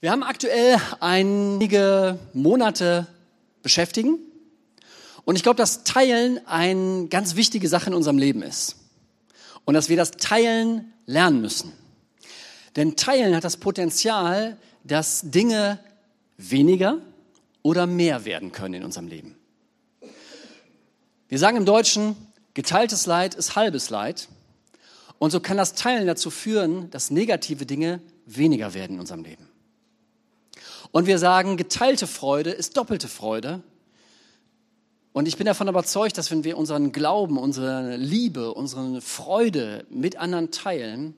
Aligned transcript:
Wir 0.00 0.10
haben 0.10 0.22
aktuell 0.22 0.78
einige 1.00 2.18
Monate 2.34 3.06
beschäftigen 3.62 4.18
und 5.24 5.36
ich 5.36 5.42
glaube, 5.42 5.56
dass 5.56 5.84
Teilen 5.84 6.38
eine 6.46 7.06
ganz 7.08 7.34
wichtige 7.34 7.66
Sache 7.66 7.88
in 7.88 7.94
unserem 7.94 8.18
Leben 8.18 8.42
ist 8.42 8.76
und 9.64 9.72
dass 9.72 9.88
wir 9.88 9.96
das 9.96 10.10
Teilen 10.10 10.92
lernen 11.06 11.40
müssen. 11.40 11.72
Denn 12.76 12.96
Teilen 12.96 13.34
hat 13.34 13.44
das 13.44 13.56
Potenzial, 13.56 14.58
dass 14.84 15.22
Dinge 15.30 15.78
weniger 16.36 16.98
oder 17.62 17.86
mehr 17.86 18.26
werden 18.26 18.52
können 18.52 18.74
in 18.74 18.84
unserem 18.84 19.08
Leben. 19.08 19.34
Wir 21.28 21.38
sagen 21.38 21.56
im 21.56 21.64
Deutschen, 21.64 22.16
geteiltes 22.52 23.06
Leid 23.06 23.34
ist 23.34 23.56
halbes 23.56 23.88
Leid. 23.88 24.28
Und 25.18 25.30
so 25.30 25.40
kann 25.40 25.56
das 25.56 25.74
Teilen 25.74 26.06
dazu 26.06 26.30
führen, 26.30 26.90
dass 26.90 27.10
negative 27.10 27.64
Dinge 27.64 28.02
weniger 28.26 28.74
werden 28.74 28.96
in 28.96 29.00
unserem 29.00 29.24
Leben. 29.24 29.45
Und 30.96 31.04
wir 31.04 31.18
sagen, 31.18 31.58
geteilte 31.58 32.06
Freude 32.06 32.52
ist 32.52 32.78
doppelte 32.78 33.06
Freude. 33.06 33.62
Und 35.12 35.28
ich 35.28 35.36
bin 35.36 35.44
davon 35.44 35.68
überzeugt, 35.68 36.16
dass 36.16 36.30
wenn 36.30 36.42
wir 36.42 36.56
unseren 36.56 36.90
Glauben, 36.90 37.36
unsere 37.36 37.98
Liebe, 37.98 38.54
unsere 38.54 39.02
Freude 39.02 39.84
mit 39.90 40.16
anderen 40.16 40.52
teilen, 40.52 41.14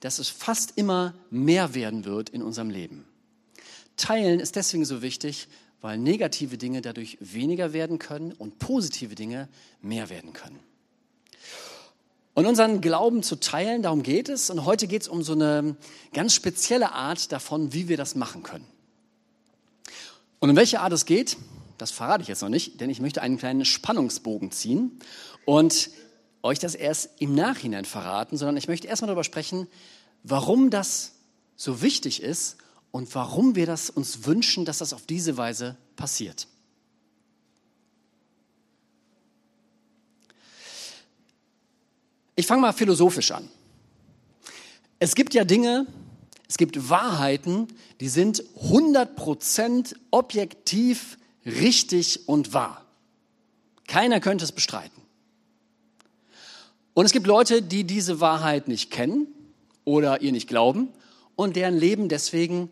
dass 0.00 0.18
es 0.18 0.28
fast 0.28 0.74
immer 0.76 1.14
mehr 1.30 1.74
werden 1.74 2.04
wird 2.04 2.28
in 2.28 2.42
unserem 2.42 2.68
Leben. 2.68 3.06
Teilen 3.96 4.38
ist 4.38 4.54
deswegen 4.54 4.84
so 4.84 5.00
wichtig, 5.00 5.48
weil 5.80 5.96
negative 5.96 6.58
Dinge 6.58 6.82
dadurch 6.82 7.16
weniger 7.18 7.72
werden 7.72 7.98
können 7.98 8.32
und 8.32 8.58
positive 8.58 9.14
Dinge 9.14 9.48
mehr 9.80 10.10
werden 10.10 10.34
können. 10.34 10.60
Und 12.34 12.44
unseren 12.44 12.82
Glauben 12.82 13.22
zu 13.22 13.36
teilen, 13.36 13.80
darum 13.80 14.02
geht 14.02 14.28
es. 14.28 14.50
Und 14.50 14.66
heute 14.66 14.86
geht 14.86 15.00
es 15.00 15.08
um 15.08 15.22
so 15.22 15.32
eine 15.32 15.74
ganz 16.12 16.34
spezielle 16.34 16.92
Art 16.92 17.32
davon, 17.32 17.72
wie 17.72 17.88
wir 17.88 17.96
das 17.96 18.14
machen 18.14 18.42
können. 18.42 18.66
Und 20.42 20.50
um 20.50 20.56
welche 20.56 20.80
Art 20.80 20.92
es 20.92 21.06
geht, 21.06 21.36
das 21.78 21.92
verrate 21.92 22.22
ich 22.22 22.28
jetzt 22.28 22.42
noch 22.42 22.48
nicht, 22.48 22.80
denn 22.80 22.90
ich 22.90 23.00
möchte 23.00 23.22
einen 23.22 23.38
kleinen 23.38 23.64
Spannungsbogen 23.64 24.50
ziehen 24.50 24.98
und 25.44 25.90
euch 26.42 26.58
das 26.58 26.74
erst 26.74 27.10
im 27.20 27.36
Nachhinein 27.36 27.84
verraten, 27.84 28.36
sondern 28.36 28.56
ich 28.56 28.66
möchte 28.66 28.88
erstmal 28.88 29.06
darüber 29.06 29.22
sprechen, 29.22 29.68
warum 30.24 30.70
das 30.70 31.12
so 31.54 31.80
wichtig 31.80 32.24
ist 32.24 32.56
und 32.90 33.14
warum 33.14 33.54
wir 33.54 33.66
das 33.66 33.88
uns 33.88 34.26
wünschen, 34.26 34.64
dass 34.64 34.78
das 34.78 34.92
auf 34.92 35.06
diese 35.06 35.36
Weise 35.36 35.76
passiert. 35.94 36.48
Ich 42.34 42.48
fange 42.48 42.62
mal 42.62 42.72
philosophisch 42.72 43.30
an. 43.30 43.48
Es 44.98 45.14
gibt 45.14 45.34
ja 45.34 45.44
Dinge, 45.44 45.86
es 46.52 46.58
gibt 46.58 46.90
Wahrheiten, 46.90 47.66
die 48.00 48.10
sind 48.10 48.44
100% 48.62 49.96
objektiv 50.10 51.16
richtig 51.46 52.28
und 52.28 52.52
wahr. 52.52 52.84
Keiner 53.86 54.20
könnte 54.20 54.44
es 54.44 54.52
bestreiten. 54.52 55.00
Und 56.92 57.06
es 57.06 57.12
gibt 57.12 57.26
Leute, 57.26 57.62
die 57.62 57.84
diese 57.84 58.20
Wahrheit 58.20 58.68
nicht 58.68 58.90
kennen 58.90 59.28
oder 59.86 60.20
ihr 60.20 60.30
nicht 60.30 60.46
glauben 60.46 60.88
und 61.36 61.56
deren 61.56 61.78
Leben 61.78 62.10
deswegen 62.10 62.68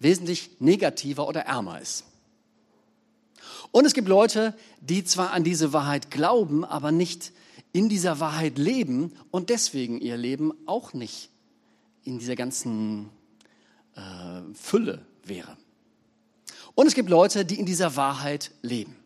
wesentlich 0.00 0.50
negativer 0.58 1.26
oder 1.28 1.46
ärmer 1.46 1.80
ist. 1.80 2.04
Und 3.70 3.86
es 3.86 3.94
gibt 3.94 4.08
Leute, 4.08 4.52
die 4.82 5.02
zwar 5.02 5.30
an 5.32 5.44
diese 5.44 5.72
Wahrheit 5.72 6.10
glauben, 6.10 6.62
aber 6.62 6.92
nicht 6.92 7.32
in 7.72 7.88
dieser 7.88 8.20
Wahrheit 8.20 8.58
leben 8.58 9.14
und 9.30 9.48
deswegen 9.48 9.98
ihr 9.98 10.18
Leben 10.18 10.52
auch 10.66 10.92
nicht 10.92 11.30
in 12.08 12.18
dieser 12.18 12.36
ganzen 12.36 13.10
äh, 13.94 14.00
Fülle 14.54 15.04
wäre. 15.24 15.56
Und 16.74 16.86
es 16.86 16.94
gibt 16.94 17.10
Leute, 17.10 17.44
die 17.44 17.58
in 17.58 17.66
dieser 17.66 17.96
Wahrheit 17.96 18.50
leben. 18.62 18.96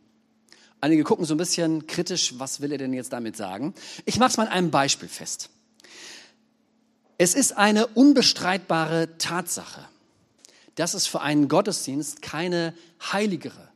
Einige 0.80 1.04
gucken 1.04 1.24
so 1.24 1.34
ein 1.34 1.38
bisschen 1.38 1.86
kritisch, 1.86 2.34
was 2.38 2.60
will 2.60 2.72
er 2.72 2.78
denn 2.78 2.92
jetzt 2.92 3.12
damit 3.12 3.36
sagen? 3.36 3.74
Ich 4.04 4.18
mache 4.18 4.30
es 4.30 4.36
mal 4.36 4.46
an 4.46 4.52
einem 4.52 4.70
Beispiel 4.70 5.08
fest. 5.08 5.50
Es 7.18 7.34
ist 7.34 7.56
eine 7.56 7.86
unbestreitbare 7.86 9.16
Tatsache, 9.18 9.84
dass 10.74 10.94
es 10.94 11.06
für 11.06 11.20
einen 11.20 11.48
Gottesdienst 11.48 12.22
keine 12.22 12.74
heiligere, 13.12 13.68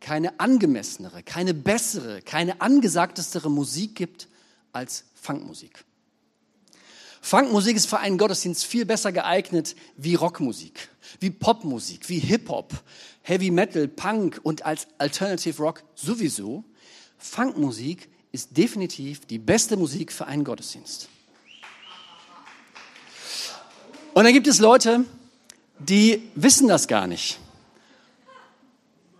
keine 0.00 0.38
angemessenere, 0.38 1.22
keine 1.22 1.54
bessere, 1.54 2.20
keine 2.22 2.60
angesagtestere 2.60 3.50
Musik 3.50 3.94
gibt 3.94 4.28
als 4.72 5.04
Funkmusik. 5.14 5.84
Funkmusik 7.20 7.76
ist 7.76 7.86
für 7.86 7.98
einen 7.98 8.18
Gottesdienst 8.18 8.64
viel 8.64 8.86
besser 8.86 9.12
geeignet 9.12 9.76
wie 9.96 10.14
Rockmusik, 10.14 10.88
wie 11.20 11.30
Popmusik, 11.30 12.08
wie 12.08 12.18
Hip-Hop, 12.18 12.72
Heavy 13.22 13.50
Metal, 13.50 13.88
Punk 13.88 14.40
und 14.42 14.64
als 14.64 14.88
Alternative 14.98 15.62
Rock 15.62 15.82
sowieso. 15.94 16.64
Funkmusik 17.18 18.08
ist 18.32 18.56
definitiv 18.56 19.26
die 19.26 19.38
beste 19.38 19.76
Musik 19.76 20.12
für 20.12 20.26
einen 20.26 20.44
Gottesdienst. 20.44 21.08
Und 24.14 24.24
dann 24.24 24.32
gibt 24.32 24.46
es 24.46 24.58
Leute, 24.58 25.04
die 25.78 26.30
wissen 26.34 26.68
das 26.68 26.88
gar 26.88 27.06
nicht. 27.06 27.38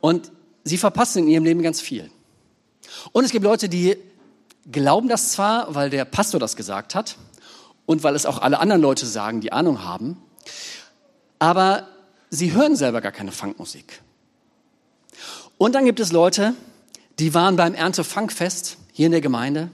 Und 0.01 0.33
sie 0.65 0.79
verpassen 0.79 1.25
in 1.25 1.29
ihrem 1.29 1.45
Leben 1.45 1.63
ganz 1.63 1.81
viel. 1.81 2.11
Und 3.13 3.25
es 3.25 3.31
gibt 3.31 3.45
Leute, 3.45 3.69
die 3.69 3.97
glauben 4.71 5.09
das 5.09 5.33
zwar, 5.33 5.75
weil 5.75 5.91
der 5.91 6.05
Pastor 6.07 6.41
das 6.41 6.57
gesagt 6.57 6.95
hat 6.95 7.17
und 7.91 8.05
weil 8.05 8.15
es 8.15 8.25
auch 8.25 8.41
alle 8.41 8.61
anderen 8.61 8.81
Leute 8.81 9.05
sagen, 9.05 9.41
die 9.41 9.51
Ahnung 9.51 9.83
haben, 9.83 10.17
aber 11.41 11.89
sie 12.31 12.53
hören 12.53 12.77
selber 12.77 13.01
gar 13.01 13.11
keine 13.11 13.33
Funkmusik. 13.33 14.01
Und 15.59 15.75
dann 15.75 15.87
gibt 15.87 15.99
es 15.99 16.13
Leute, 16.13 16.55
die 17.19 17.35
waren 17.35 17.57
beim 17.57 17.75
Ernte-Funkfest 17.75 18.77
hier 18.93 19.07
in 19.07 19.11
der 19.11 19.21
Gemeinde 19.21 19.73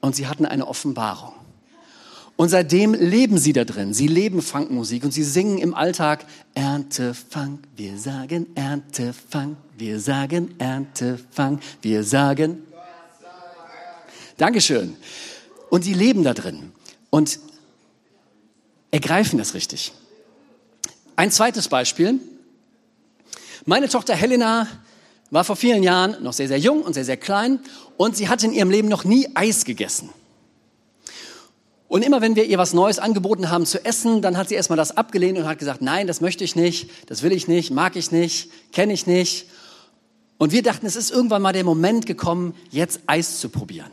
und 0.00 0.16
sie 0.16 0.28
hatten 0.28 0.46
eine 0.46 0.66
Offenbarung. 0.66 1.34
Und 2.36 2.48
seitdem 2.48 2.94
leben 2.94 3.36
sie 3.36 3.52
da 3.52 3.66
drin. 3.66 3.92
Sie 3.92 4.08
leben 4.08 4.40
Funkmusik 4.40 5.04
und 5.04 5.10
sie 5.10 5.22
singen 5.22 5.58
im 5.58 5.74
Alltag 5.74 6.24
Erntefang, 6.54 7.58
wir 7.76 7.98
sagen 7.98 8.46
Erntefang, 8.54 9.58
wir 9.76 10.00
sagen 10.00 10.54
Erntefang, 10.56 11.60
wir 11.82 12.02
sagen 12.02 12.62
Dankeschön. 14.38 14.96
Und 15.68 15.82
sie 15.82 15.92
leben 15.92 16.24
da 16.24 16.32
drin 16.32 16.72
und 17.16 17.40
ergreifen 18.90 19.38
das 19.38 19.54
richtig. 19.54 19.92
Ein 21.16 21.30
zweites 21.30 21.68
Beispiel. 21.68 22.20
Meine 23.64 23.88
Tochter 23.88 24.14
Helena 24.14 24.68
war 25.30 25.42
vor 25.42 25.56
vielen 25.56 25.82
Jahren 25.82 26.22
noch 26.22 26.34
sehr, 26.34 26.46
sehr 26.46 26.58
jung 26.58 26.82
und 26.82 26.92
sehr, 26.92 27.06
sehr 27.06 27.16
klein 27.16 27.60
und 27.96 28.18
sie 28.18 28.28
hat 28.28 28.44
in 28.44 28.52
ihrem 28.52 28.68
Leben 28.68 28.88
noch 28.88 29.04
nie 29.04 29.30
Eis 29.34 29.64
gegessen. 29.64 30.10
Und 31.88 32.04
immer 32.04 32.20
wenn 32.20 32.36
wir 32.36 32.44
ihr 32.44 32.58
was 32.58 32.74
Neues 32.74 32.98
angeboten 32.98 33.48
haben 33.48 33.64
zu 33.64 33.82
essen, 33.82 34.20
dann 34.20 34.36
hat 34.36 34.50
sie 34.50 34.54
erstmal 34.54 34.76
das 34.76 34.94
abgelehnt 34.94 35.38
und 35.38 35.46
hat 35.46 35.58
gesagt, 35.58 35.80
nein, 35.80 36.06
das 36.06 36.20
möchte 36.20 36.44
ich 36.44 36.54
nicht, 36.54 36.90
das 37.06 37.22
will 37.22 37.32
ich 37.32 37.48
nicht, 37.48 37.70
mag 37.70 37.96
ich 37.96 38.12
nicht, 38.12 38.50
kenne 38.72 38.92
ich 38.92 39.06
nicht. 39.06 39.46
Und 40.36 40.52
wir 40.52 40.62
dachten, 40.62 40.84
es 40.84 40.96
ist 40.96 41.10
irgendwann 41.10 41.40
mal 41.40 41.54
der 41.54 41.64
Moment 41.64 42.04
gekommen, 42.04 42.54
jetzt 42.70 43.00
Eis 43.06 43.40
zu 43.40 43.48
probieren. 43.48 43.90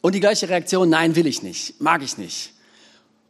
Und 0.00 0.14
die 0.14 0.20
gleiche 0.20 0.48
Reaktion, 0.48 0.88
nein, 0.88 1.14
will 1.14 1.26
ich 1.26 1.42
nicht, 1.42 1.78
mag 1.82 2.02
ich 2.02 2.16
nicht. 2.16 2.53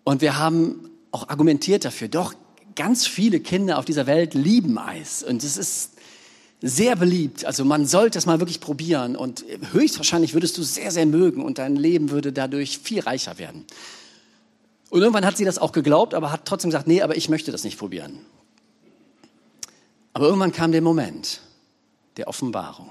Und 0.05 0.21
wir 0.21 0.39
haben 0.39 0.91
auch 1.11 1.29
argumentiert 1.29 1.85
dafür, 1.85 2.09
doch 2.09 2.35
ganz 2.77 3.07
viele 3.07 3.41
Kinder 3.41 3.79
auf 3.79 3.85
dieser 3.85 4.07
Welt 4.07 4.35
lieben 4.35 4.79
Eis. 4.79 5.23
Und 5.23 5.43
es 5.43 5.57
ist 5.57 5.93
sehr 6.61 6.97
beliebt. 6.97 7.45
Also 7.45 7.65
man 7.65 7.87
sollte 7.87 8.19
es 8.19 8.27
mal 8.27 8.41
wirklich 8.41 8.61
probieren. 8.61 9.17
Und 9.17 9.45
höchstwahrscheinlich 9.73 10.35
würdest 10.35 10.57
du 10.59 10.63
sehr, 10.63 10.91
sehr 10.91 11.07
mögen 11.07 11.43
und 11.43 11.59
dein 11.59 11.77
Leben 11.77 12.11
würde 12.11 12.33
dadurch 12.33 12.79
viel 12.79 13.01
reicher 13.01 13.39
werden. 13.39 13.65
Und 14.91 15.01
irgendwann 15.01 15.27
hat 15.27 15.37
sie 15.37 15.45
das 15.45 15.59
auch 15.59 15.73
geglaubt, 15.73 16.15
aber 16.15 16.31
hat 16.31 16.47
trotzdem 16.47 16.71
gesagt, 16.71 16.87
nee, 16.87 17.03
aber 17.03 17.17
ich 17.17 17.29
möchte 17.29 17.53
das 17.53 17.65
nicht 17.65 17.79
probieren. 17.79 18.21
Aber 20.13 20.27
irgendwann 20.27 20.53
kam 20.53 20.73
der 20.73 20.83
Moment 20.83 21.41
der 22.17 22.29
Offenbarung. 22.29 22.91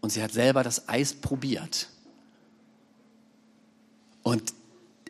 Und 0.00 0.10
sie 0.10 0.22
hat 0.22 0.32
selber 0.32 0.62
das 0.62 0.88
Eis 0.88 1.12
probiert. 1.14 1.88
Und 4.22 4.54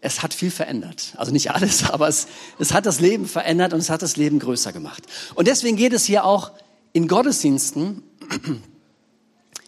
es 0.02 0.22
hat 0.22 0.34
viel 0.34 0.50
verändert. 0.50 1.14
Also 1.16 1.32
nicht 1.32 1.52
alles, 1.52 1.88
aber 1.90 2.08
es, 2.08 2.26
es 2.58 2.74
hat 2.74 2.84
das 2.84 3.00
Leben 3.00 3.26
verändert 3.26 3.72
und 3.72 3.78
es 3.80 3.88
hat 3.88 4.02
das 4.02 4.16
Leben 4.16 4.38
größer 4.38 4.72
gemacht. 4.72 5.04
Und 5.34 5.48
deswegen 5.48 5.76
geht 5.76 5.94
es 5.94 6.04
hier 6.04 6.26
auch 6.26 6.52
in 6.92 7.08
Gottesdiensten 7.08 8.02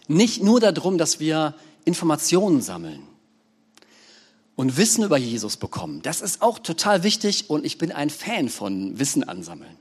nicht 0.07 0.43
nur 0.43 0.59
darum, 0.59 0.99
dass 0.99 1.19
wir 1.19 1.55
Informationen 1.85 2.61
sammeln 2.61 3.01
und 4.55 4.77
Wissen 4.77 5.03
über 5.03 5.17
Jesus 5.17 5.57
bekommen. 5.57 6.01
Das 6.03 6.21
ist 6.21 6.41
auch 6.41 6.59
total 6.59 7.03
wichtig 7.03 7.49
und 7.49 7.65
ich 7.65 7.77
bin 7.77 7.91
ein 7.91 8.09
Fan 8.09 8.49
von 8.49 8.99
Wissen 8.99 9.23
ansammeln. 9.23 9.77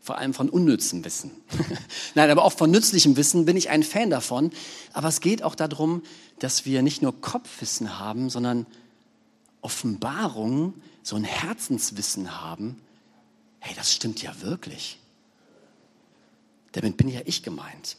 Vor 0.00 0.18
allem 0.18 0.34
von 0.34 0.48
unnützem 0.48 1.04
Wissen. 1.04 1.32
Nein, 2.14 2.30
aber 2.30 2.44
auch 2.44 2.52
von 2.52 2.70
nützlichem 2.70 3.16
Wissen 3.16 3.44
bin 3.44 3.56
ich 3.56 3.70
ein 3.70 3.82
Fan 3.82 4.08
davon. 4.10 4.50
Aber 4.92 5.08
es 5.08 5.20
geht 5.20 5.42
auch 5.42 5.56
darum, 5.56 6.02
dass 6.38 6.64
wir 6.64 6.82
nicht 6.82 7.02
nur 7.02 7.20
Kopfwissen 7.20 7.98
haben, 7.98 8.30
sondern 8.30 8.66
Offenbarung, 9.66 10.74
so 11.02 11.16
ein 11.16 11.24
Herzenswissen 11.24 12.40
haben, 12.40 12.80
hey, 13.58 13.74
das 13.74 13.92
stimmt 13.92 14.22
ja 14.22 14.40
wirklich. 14.40 14.96
Damit 16.70 16.96
bin 16.96 17.08
ja 17.08 17.20
ich 17.24 17.42
gemeint. 17.42 17.96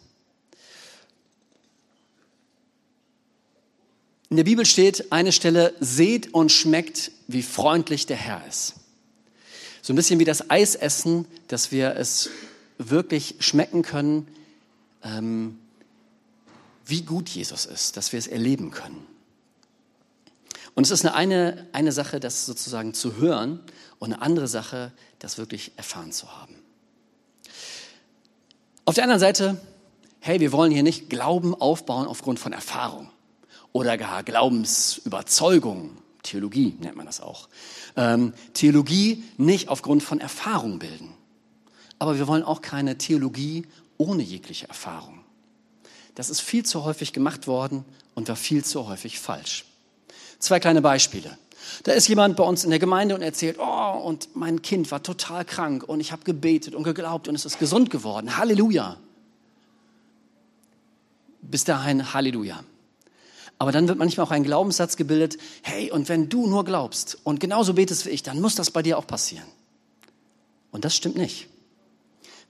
In 4.29 4.37
der 4.37 4.45
Bibel 4.45 4.65
steht 4.65 5.11
eine 5.11 5.33
Stelle, 5.33 5.75
seht 5.81 6.33
und 6.33 6.53
schmeckt, 6.53 7.11
wie 7.27 7.43
freundlich 7.43 8.05
der 8.05 8.15
Herr 8.15 8.47
ist. 8.47 8.75
So 9.81 9.91
ein 9.91 9.97
bisschen 9.97 10.19
wie 10.19 10.25
das 10.25 10.49
Eisessen, 10.49 11.25
dass 11.49 11.73
wir 11.73 11.97
es 11.97 12.29
wirklich 12.77 13.35
schmecken 13.39 13.81
können, 13.81 14.25
ähm, 15.03 15.59
wie 16.85 17.01
gut 17.01 17.27
Jesus 17.27 17.65
ist, 17.65 17.97
dass 17.97 18.13
wir 18.13 18.19
es 18.19 18.27
erleben 18.27 18.71
können. 18.71 19.05
Und 20.77 20.83
es 20.83 20.91
ist 20.91 21.03
eine, 21.05 21.15
eine, 21.15 21.67
eine 21.73 21.91
Sache, 21.91 22.19
das 22.19 22.45
sozusagen 22.45 22.93
zu 22.93 23.15
hören 23.15 23.59
und 23.97 24.13
eine 24.13 24.21
andere 24.21 24.47
Sache, 24.47 24.91
das 25.17 25.39
wirklich 25.39 25.71
erfahren 25.75 26.11
zu 26.11 26.31
haben. 26.39 26.53
Auf 28.85 28.93
der 28.93 29.05
anderen 29.05 29.19
Seite, 29.19 29.59
hey, 30.19 30.39
wir 30.39 30.51
wollen 30.51 30.71
hier 30.71 30.83
nicht 30.83 31.09
Glauben 31.09 31.55
aufbauen 31.55 32.05
aufgrund 32.05 32.37
von 32.37 32.53
Erfahrung 32.53 33.09
oder 33.71 33.97
gar 33.97 34.21
Glaubensüberzeugung. 34.21 35.97
Theologie 36.21 36.77
nennt 36.79 36.95
man 36.95 37.07
das 37.07 37.21
auch. 37.21 37.49
Ähm, 37.95 38.33
Theologie 38.53 39.23
nicht 39.37 39.69
aufgrund 39.69 40.03
von 40.03 40.19
Erfahrung 40.19 40.77
bilden. 40.77 41.11
Aber 41.97 42.19
wir 42.19 42.27
wollen 42.27 42.43
auch 42.43 42.61
keine 42.61 42.99
Theologie 42.99 43.65
ohne 43.97 44.21
jegliche 44.21 44.67
Erfahrung. 44.67 45.21
Das 46.13 46.29
ist 46.29 46.41
viel 46.41 46.63
zu 46.67 46.83
häufig 46.83 47.13
gemacht 47.13 47.47
worden 47.47 47.83
und 48.13 48.29
war 48.29 48.35
viel 48.35 48.63
zu 48.63 48.87
häufig 48.87 49.19
falsch. 49.19 49.65
Zwei 50.39 50.59
kleine 50.59 50.81
Beispiele. 50.81 51.37
Da 51.83 51.93
ist 51.93 52.07
jemand 52.07 52.35
bei 52.37 52.43
uns 52.43 52.63
in 52.63 52.69
der 52.69 52.79
Gemeinde 52.79 53.15
und 53.15 53.21
erzählt, 53.21 53.57
oh, 53.59 53.99
und 54.03 54.35
mein 54.35 54.61
Kind 54.61 54.89
war 54.91 55.03
total 55.03 55.45
krank 55.45 55.83
und 55.83 55.99
ich 55.99 56.11
habe 56.11 56.23
gebetet 56.23 56.75
und 56.75 56.83
geglaubt 56.83 57.27
und 57.27 57.35
es 57.35 57.45
ist 57.45 57.59
gesund 57.59 57.89
geworden. 57.89 58.37
Halleluja. 58.37 58.97
Bis 61.41 61.63
dahin 61.63 62.13
Halleluja. 62.13 62.63
Aber 63.59 63.71
dann 63.71 63.87
wird 63.87 63.97
manchmal 63.97 64.25
auch 64.27 64.31
ein 64.31 64.43
Glaubenssatz 64.43 64.97
gebildet, 64.97 65.37
hey, 65.63 65.91
und 65.91 66.09
wenn 66.09 66.29
du 66.29 66.47
nur 66.47 66.63
glaubst 66.63 67.17
und 67.23 67.39
genauso 67.39 67.73
betest 67.73 68.05
wie 68.05 68.11
ich, 68.11 68.23
dann 68.23 68.39
muss 68.39 68.55
das 68.55 68.71
bei 68.71 68.83
dir 68.83 68.97
auch 68.97 69.07
passieren. 69.07 69.47
Und 70.71 70.85
das 70.85 70.95
stimmt 70.95 71.17
nicht. 71.17 71.47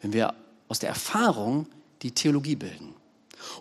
Wenn 0.01 0.13
wir 0.13 0.33
aus 0.67 0.79
der 0.79 0.89
Erfahrung 0.89 1.67
die 2.01 2.11
Theologie 2.11 2.55
bilden. 2.55 2.93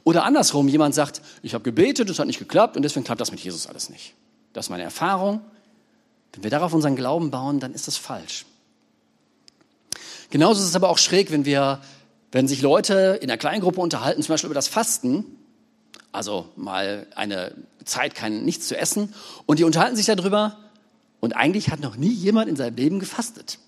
Oder 0.05 0.25
andersrum, 0.25 0.69
jemand 0.69 0.95
sagt, 0.95 1.23
ich 1.43 1.55
habe 1.55 1.65
gebetet, 1.65 2.09
es 2.11 2.19
hat 2.19 2.27
nicht 2.27 2.39
geklappt 2.39 2.77
und 2.77 2.83
deswegen 2.83 3.05
klappt 3.05 3.21
das 3.21 3.31
mit 3.31 3.41
Jesus 3.41 3.67
alles 3.67 3.89
nicht. 3.89 4.15
Das 4.53 4.67
ist 4.67 4.71
meine 4.71 4.83
Erfahrung. 4.83 5.41
Wenn 6.33 6.43
wir 6.43 6.51
darauf 6.51 6.73
unseren 6.73 6.97
Glauben 6.97 7.31
bauen, 7.31 7.61
dann 7.61 7.73
ist 7.73 7.87
das 7.87 7.97
falsch. 7.97 8.47
Genauso 10.31 10.61
ist 10.61 10.69
es 10.69 10.77
aber 10.77 10.89
auch 10.89 10.99
schräg, 10.99 11.31
wenn 11.31 11.45
wir, 11.45 11.81
wenn 12.33 12.49
sich 12.49 12.63
Leute 12.63 13.19
in 13.21 13.31
einer 13.31 13.39
Kleingruppe 13.39 13.81
unterhalten, 13.81 14.23
zum 14.23 14.33
Beispiel 14.33 14.49
über 14.49 14.55
das 14.55 14.69
Fasten, 14.69 15.25
also 16.13 16.49
mal 16.57 17.07
eine 17.15 17.55
Zeit 17.85 18.15
kein 18.15 18.45
nichts 18.45 18.69
zu 18.69 18.77
essen, 18.77 19.15
und 19.47 19.59
die 19.59 19.65
unterhalten 19.65 19.97
sich 19.97 20.07
darüber, 20.07 20.59
und 21.21 21.35
eigentlich 21.35 21.71
hat 21.71 21.81
noch 21.81 21.97
nie 21.97 22.13
jemand 22.13 22.49
in 22.49 22.57
seinem 22.57 22.77
Leben 22.77 22.99
gefastet. 23.01 23.59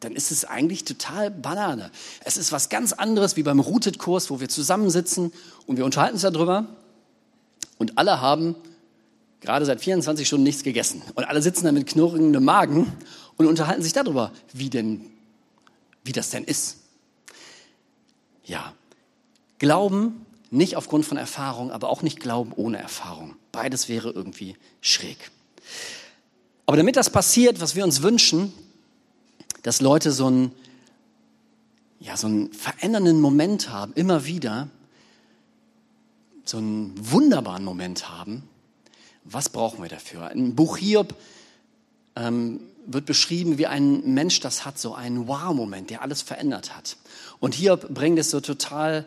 Dann 0.00 0.16
ist 0.16 0.30
es 0.30 0.44
eigentlich 0.44 0.84
total 0.84 1.30
Banane. 1.30 1.90
Es 2.24 2.36
ist 2.36 2.52
was 2.52 2.68
ganz 2.68 2.92
anderes 2.92 3.36
wie 3.36 3.42
beim 3.42 3.60
Routed-Kurs, 3.60 4.30
wo 4.30 4.40
wir 4.40 4.48
zusammensitzen 4.48 5.32
und 5.66 5.76
wir 5.76 5.84
unterhalten 5.84 6.14
uns 6.14 6.22
darüber 6.22 6.66
und 7.78 7.98
alle 7.98 8.20
haben 8.20 8.56
gerade 9.40 9.64
seit 9.64 9.80
24 9.80 10.26
Stunden 10.26 10.44
nichts 10.44 10.62
gegessen. 10.62 11.02
Und 11.14 11.24
alle 11.24 11.42
sitzen 11.42 11.64
da 11.64 11.72
mit 11.72 11.86
knurrendem 11.86 12.44
Magen 12.44 12.92
und 13.36 13.46
unterhalten 13.46 13.82
sich 13.82 13.92
darüber, 13.92 14.32
wie 14.52 14.70
denn, 14.70 15.10
wie 16.04 16.12
das 16.12 16.30
denn 16.30 16.44
ist. 16.44 16.76
Ja. 18.44 18.74
Glauben 19.58 20.26
nicht 20.50 20.76
aufgrund 20.76 21.06
von 21.06 21.16
Erfahrung, 21.16 21.70
aber 21.70 21.88
auch 21.88 22.02
nicht 22.02 22.20
Glauben 22.20 22.52
ohne 22.54 22.78
Erfahrung. 22.78 23.36
Beides 23.52 23.88
wäre 23.88 24.10
irgendwie 24.10 24.56
schräg. 24.80 25.30
Aber 26.66 26.76
damit 26.76 26.96
das 26.96 27.10
passiert, 27.10 27.60
was 27.60 27.74
wir 27.74 27.84
uns 27.84 28.02
wünschen, 28.02 28.52
dass 29.62 29.80
Leute 29.80 30.12
so 30.12 30.26
einen, 30.26 30.52
ja, 31.98 32.16
so 32.16 32.26
einen 32.26 32.52
verändernden 32.52 33.20
Moment 33.20 33.70
haben, 33.70 33.92
immer 33.94 34.24
wieder, 34.24 34.68
so 36.44 36.58
einen 36.58 36.94
wunderbaren 36.96 37.64
Moment 37.64 38.08
haben, 38.08 38.48
was 39.24 39.48
brauchen 39.48 39.82
wir 39.82 39.88
dafür? 39.88 40.30
Im 40.30 40.54
Buch 40.54 40.78
Hiob 40.78 41.14
ähm, 42.16 42.60
wird 42.86 43.06
beschrieben, 43.06 43.58
wie 43.58 43.66
ein 43.66 44.14
Mensch 44.14 44.40
das 44.40 44.64
hat, 44.64 44.78
so 44.78 44.94
einen 44.94 45.28
Wow-Moment, 45.28 45.90
der 45.90 46.02
alles 46.02 46.22
verändert 46.22 46.76
hat. 46.76 46.96
Und 47.38 47.54
Hiob 47.54 47.88
bringt 47.94 48.18
es 48.18 48.30
so 48.30 48.40
total 48.40 49.04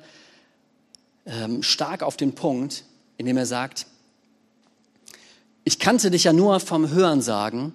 ähm, 1.26 1.64
stark 1.64 2.04
auf 2.04 2.16
den 2.16 2.36
Punkt, 2.36 2.84
indem 3.18 3.38
er 3.38 3.46
sagt, 3.46 3.88
ich 5.66 5.80
kannte 5.80 6.12
dich 6.12 6.26
ja 6.26 6.34
nur 6.34 6.60
vom 6.60 6.90
Hören 6.90 7.22
sagen, 7.22 7.74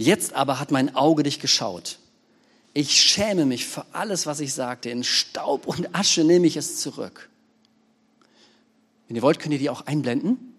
jetzt 0.00 0.32
aber 0.32 0.58
hat 0.58 0.70
mein 0.70 0.94
Auge 0.94 1.22
dich 1.22 1.40
geschaut. 1.40 1.98
Ich 2.72 3.00
schäme 3.00 3.46
mich 3.46 3.66
für 3.66 3.84
alles, 3.92 4.26
was 4.26 4.40
ich 4.40 4.54
sagte. 4.54 4.90
In 4.90 5.04
Staub 5.04 5.66
und 5.66 5.94
Asche 5.94 6.24
nehme 6.24 6.46
ich 6.46 6.56
es 6.56 6.80
zurück. 6.80 7.28
Wenn 9.08 9.16
ihr 9.16 9.22
wollt, 9.22 9.40
könnt 9.40 9.52
ihr 9.52 9.58
die 9.58 9.70
auch 9.70 9.86
einblenden. 9.86 10.54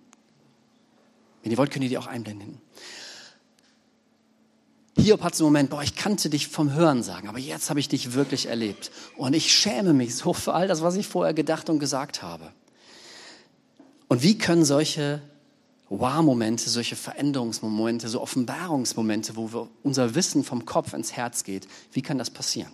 Wenn 1.41 1.51
ihr 1.51 1.57
wollt, 1.57 1.71
könnt 1.71 1.83
ihr 1.83 1.89
die 1.89 1.97
auch 1.97 2.07
einblenden. 2.07 2.59
Hiob 4.97 5.23
hat 5.23 5.35
so 5.35 5.45
einen 5.45 5.53
Moment, 5.53 5.69
boah, 5.69 5.81
ich 5.81 5.95
kannte 5.95 6.29
dich 6.29 6.47
vom 6.49 6.73
Hören 6.73 7.01
sagen, 7.01 7.29
aber 7.29 7.39
jetzt 7.39 7.69
habe 7.69 7.79
ich 7.79 7.87
dich 7.87 8.13
wirklich 8.13 8.47
erlebt. 8.47 8.91
Und 9.17 9.33
ich 9.33 9.51
schäme 9.51 9.93
mich 9.93 10.15
so 10.15 10.33
für 10.33 10.53
all 10.53 10.67
das, 10.67 10.81
was 10.81 10.97
ich 10.97 11.07
vorher 11.07 11.33
gedacht 11.33 11.69
und 11.69 11.79
gesagt 11.79 12.21
habe. 12.21 12.51
Und 14.09 14.21
wie 14.21 14.37
können 14.37 14.65
solche 14.65 15.21
Wow-Momente, 15.91 16.69
solche 16.69 16.95
Veränderungsmomente, 16.95 18.07
so 18.07 18.21
Offenbarungsmomente, 18.21 19.35
wo 19.35 19.67
unser 19.83 20.15
Wissen 20.15 20.45
vom 20.45 20.65
Kopf 20.65 20.93
ins 20.93 21.11
Herz 21.11 21.43
geht, 21.43 21.67
wie 21.91 22.01
kann 22.01 22.17
das 22.17 22.29
passieren? 22.29 22.71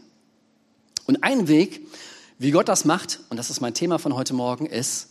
Und 1.07 1.23
ein 1.23 1.47
Weg, 1.47 1.81
wie 2.37 2.51
Gott 2.51 2.67
das 2.67 2.85
macht, 2.85 3.21
und 3.29 3.37
das 3.37 3.49
ist 3.49 3.59
mein 3.59 3.73
Thema 3.73 3.97
von 3.97 4.13
heute 4.13 4.35
Morgen, 4.35 4.67
ist 4.67 5.09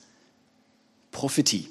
Prophetie. 1.11 1.69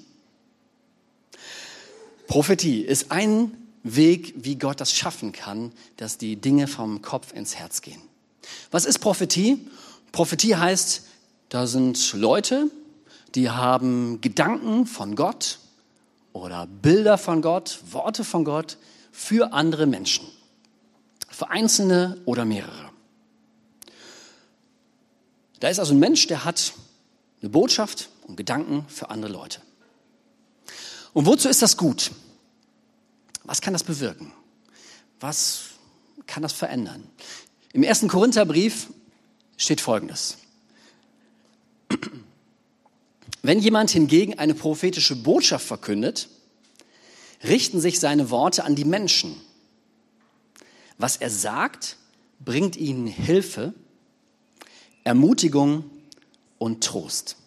Prophetie 2.27 2.81
ist 2.81 3.13
ein 3.13 3.55
Weg, 3.83 4.33
wie 4.35 4.57
Gott 4.57 4.81
das 4.81 4.91
schaffen 4.91 5.31
kann, 5.31 5.71
dass 5.95 6.17
die 6.17 6.35
Dinge 6.35 6.67
vom 6.67 7.01
Kopf 7.01 7.31
ins 7.31 7.55
Herz 7.55 7.81
gehen. 7.81 8.01
Was 8.71 8.83
ist 8.83 8.99
Prophetie? 8.99 9.65
Prophetie 10.11 10.57
heißt, 10.57 11.03
da 11.47 11.65
sind 11.65 12.11
Leute, 12.11 12.69
die 13.35 13.49
haben 13.49 14.19
Gedanken 14.19 14.85
von 14.85 15.15
Gott 15.15 15.59
oder 16.35 16.67
Bilder 16.67 17.17
von 17.17 17.41
Gott, 17.41 17.79
Worte 17.91 18.25
von 18.25 18.43
Gott 18.43 18.77
für 19.11 19.53
andere 19.53 19.85
Menschen. 19.85 20.27
Für 21.29 21.49
Einzelne 21.49 22.21
oder 22.25 22.43
mehrere. 22.43 22.89
Da 25.61 25.69
ist 25.69 25.79
also 25.79 25.93
ein 25.93 25.99
Mensch, 25.99 26.27
der 26.27 26.43
hat 26.43 26.73
eine 27.41 27.49
Botschaft 27.49 28.09
und 28.27 28.35
Gedanken 28.35 28.85
für 28.89 29.09
andere 29.09 29.31
Leute. 29.31 29.61
Und 31.13 31.25
wozu 31.25 31.47
ist 31.47 31.61
das 31.61 31.77
gut? 31.77 32.11
Was 33.45 33.61
kann 33.61 33.71
das 33.71 33.85
bewirken? 33.85 34.33
Was 35.21 35.61
kann 36.27 36.43
das 36.43 36.51
verändern? 36.51 37.07
Im 37.71 37.83
ersten 37.83 38.09
Korintherbrief 38.09 38.87
steht 39.55 39.79
Folgendes. 39.79 40.37
Wenn 43.45 43.59
jemand 43.59 43.91
hingegen 43.91 44.39
eine 44.39 44.55
prophetische 44.55 45.15
Botschaft 45.15 45.67
verkündet, 45.67 46.29
richten 47.43 47.79
sich 47.79 47.99
seine 47.99 48.31
Worte 48.31 48.63
an 48.63 48.73
die 48.73 48.85
Menschen. 48.85 49.39
Was 50.97 51.17
er 51.17 51.29
sagt, 51.29 51.97
bringt 52.43 52.75
ihnen 52.75 53.05
Hilfe, 53.05 53.75
Ermutigung 55.03 55.87
und 56.57 56.83
Trost. 56.83 57.37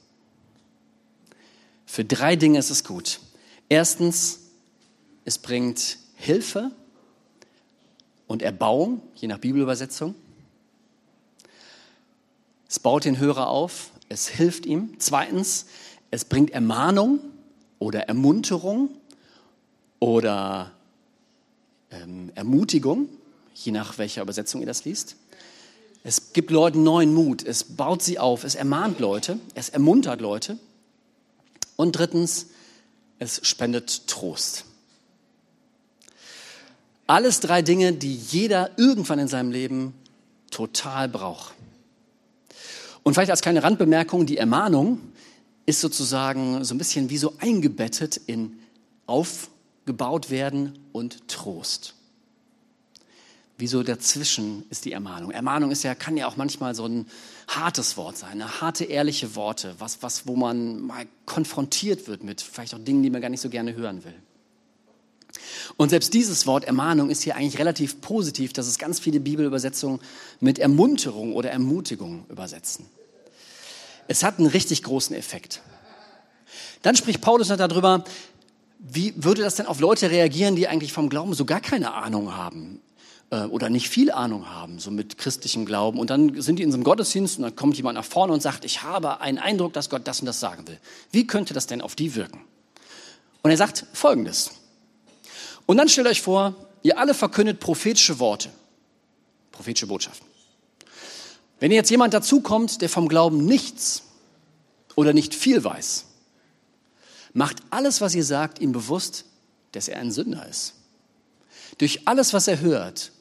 Für 1.85 2.05
drei 2.05 2.37
Dinge 2.37 2.61
ist 2.61 2.71
es 2.71 2.85
gut. 2.85 3.19
Erstens, 3.69 4.39
es 5.25 5.37
bringt 5.39 5.99
Hilfe 6.15 6.71
und 8.29 8.43
Erbauung, 8.43 9.03
je 9.17 9.27
nach 9.27 9.39
Bibelübersetzung. 9.39 10.15
Es 12.69 12.79
baut 12.79 13.05
den 13.05 13.19
Hörer 13.19 13.49
auf, 13.49 13.91
es 14.09 14.29
hilft 14.29 14.67
ihm. 14.67 14.95
Zweitens, 14.99 15.67
es 16.11 16.25
bringt 16.25 16.51
Ermahnung 16.51 17.21
oder 17.79 18.03
Ermunterung 18.09 18.91
oder 19.99 20.73
ähm, 21.91 22.31
Ermutigung, 22.35 23.09
je 23.55 23.73
nach 23.73 23.99
welcher 23.99 24.23
Übersetzung 24.23 24.61
ihr 24.61 24.67
das 24.67 24.85
liest. 24.85 25.17
Es 26.05 26.33
gibt 26.33 26.51
Leuten 26.51 26.83
neuen 26.83 27.13
Mut, 27.13 27.45
es 27.45 27.65
baut 27.65 28.03
sie 28.03 28.19
auf, 28.19 28.45
es 28.45 28.55
ermahnt 28.55 29.01
Leute, 29.01 29.39
es 29.55 29.69
ermuntert 29.69 30.21
Leute. 30.21 30.59
Und 31.77 31.93
drittens, 31.93 32.47
es 33.19 33.47
spendet 33.47 34.07
Trost. 34.07 34.65
Alles 37.07 37.41
drei 37.41 37.63
Dinge, 37.63 37.93
die 37.93 38.15
jeder 38.15 38.71
irgendwann 38.79 39.19
in 39.19 39.29
seinem 39.29 39.51
Leben 39.51 39.95
total 40.51 41.09
braucht. 41.09 41.55
Und 43.09 43.15
vielleicht 43.15 43.31
als 43.31 43.41
kleine 43.41 43.63
Randbemerkung, 43.63 44.27
die 44.27 44.37
Ermahnung 44.37 45.01
ist 45.65 45.81
sozusagen 45.81 46.63
so 46.63 46.75
ein 46.75 46.77
bisschen 46.77 47.09
wie 47.09 47.17
so 47.17 47.33
eingebettet 47.39 48.19
in 48.27 48.59
aufgebaut 49.07 50.29
werden 50.29 50.79
und 50.93 51.27
Trost. 51.27 51.95
Wieso 53.57 53.83
dazwischen 53.83 54.65
ist 54.69 54.85
die 54.85 54.93
Ermahnung? 54.93 55.31
Ermahnung 55.31 55.71
ist 55.71 55.85
ja, 55.85 55.95
kann 55.95 56.19
ja 56.19 56.27
auch 56.27 56.37
manchmal 56.37 56.75
so 56.75 56.85
ein 56.85 57.07
hartes 57.49 57.97
Wort 57.97 58.19
sein, 58.19 58.33
eine 58.33 58.61
harte, 58.61 58.85
ehrliche 58.85 59.35
Worte, 59.35 59.75
was, 59.79 60.03
was, 60.03 60.27
wo 60.27 60.37
man 60.37 60.83
mal 60.83 61.07
konfrontiert 61.25 62.09
wird 62.09 62.23
mit 62.23 62.43
vielleicht 62.43 62.75
auch 62.75 62.79
Dingen, 62.79 63.03
die 63.03 63.09
man 63.09 63.23
gar 63.23 63.31
nicht 63.31 63.41
so 63.41 63.49
gerne 63.49 63.75
hören 63.75 64.05
will. 64.05 64.17
Und 65.79 65.89
selbst 65.89 66.13
dieses 66.13 66.47
Wort 66.47 66.65
Ermahnung 66.65 67.09
ist 67.09 67.23
hier 67.23 67.37
eigentlich 67.37 67.59
relativ 67.59 68.03
positiv, 68.03 68.53
dass 68.53 68.67
es 68.67 68.79
ganz 68.79 69.01
viele 69.01 69.19
Bibelübersetzungen 69.19 70.01
mit 70.41 70.59
Ermunterung 70.59 71.33
oder 71.33 71.51
Ermutigung 71.51 72.27
übersetzen. 72.29 72.85
Es 74.09 74.25
hat 74.25 74.39
einen 74.39 74.49
richtig 74.49 74.83
großen 74.83 75.15
Effekt. 75.15 75.63
Dann 76.83 76.97
spricht 76.97 77.21
Paulus 77.21 77.49
noch 77.49 77.57
darüber, 77.57 78.05
wie 78.79 79.13
würde 79.17 79.43
das 79.43 79.57
denn 79.57 79.67
auf 79.67 79.81
Leute 79.81 80.11
reagieren, 80.11 80.57
die 80.57 80.69
eigentlich 80.69 80.93
vom 80.93 81.09
Glauben 81.09 81.35
so 81.35 81.45
gar 81.45 81.61
keine 81.61 81.95
Ahnung 81.95 82.35
haben? 82.35 82.81
Äh, 83.31 83.45
oder 83.45 83.69
nicht 83.69 83.91
viel 83.91 84.11
Ahnung 84.11 84.49
haben, 84.49 84.79
so 84.79 84.91
mit 84.91 85.19
christlichem 85.19 85.67
Glauben. 85.67 85.99
Und 85.99 86.11
dann 86.11 86.41
sind 86.41 86.59
die 86.59 86.63
in 86.63 86.71
so 86.71 86.77
einem 86.77 86.85
Gottesdienst 86.85 87.39
und 87.39 87.43
dann 87.43 87.57
kommt 87.57 87.77
jemand 87.77 87.97
nach 87.97 88.05
vorne 88.05 88.33
und 88.33 88.43
sagt, 88.43 88.65
ich 88.65 88.83
habe 88.83 89.21
einen 89.21 89.39
Eindruck, 89.39 89.73
dass 89.75 89.91
Gott 89.91 90.07
das 90.07 90.21
und 90.21 90.27
das 90.27 90.41
sagen 90.41 90.67
will. 90.67 90.79
Wie 91.11 91.27
könnte 91.27 91.53
das 91.53 91.67
denn 91.67 91.83
auf 91.83 91.95
die 91.95 92.15
wirken? 92.15 92.41
Und 93.43 93.51
er 93.51 93.57
sagt 93.57 93.85
Folgendes. 93.93 94.53
Und 95.67 95.77
dann 95.77 95.89
stellt 95.89 96.07
euch 96.07 96.23
vor, 96.23 96.55
ihr 96.83 96.99
alle 96.99 97.13
verkündet 97.13 97.61
prophetische 97.61 98.19
Worte, 98.19 98.49
prophetische 99.53 99.87
Botschaften. 99.87 100.28
Wenn 101.61 101.73
jetzt 101.73 101.91
jemand 101.91 102.15
dazukommt, 102.15 102.83
der 102.83 102.89
vom 102.89 103.09
Glauben 103.09 103.45
nichts 103.45 104.03
oder 104.95 105.13
nicht 105.13 105.35
viel 105.35 105.63
weiß, 105.63 106.07
macht 107.33 107.57
alles, 107.71 108.01
was 108.01 108.15
ihr 108.15 108.25
sagt, 108.25 108.61
ihm 108.61 108.73
bewusst, 108.73 109.25
dass 109.73 109.89
er 109.89 109.99
ein 109.99 110.13
Sünder 110.13 110.47
ist. 110.49 110.75
Durch 111.79 112.07
alles, 112.07 112.33
was 112.33 112.49
er 112.49 112.61
hört, 112.61 113.13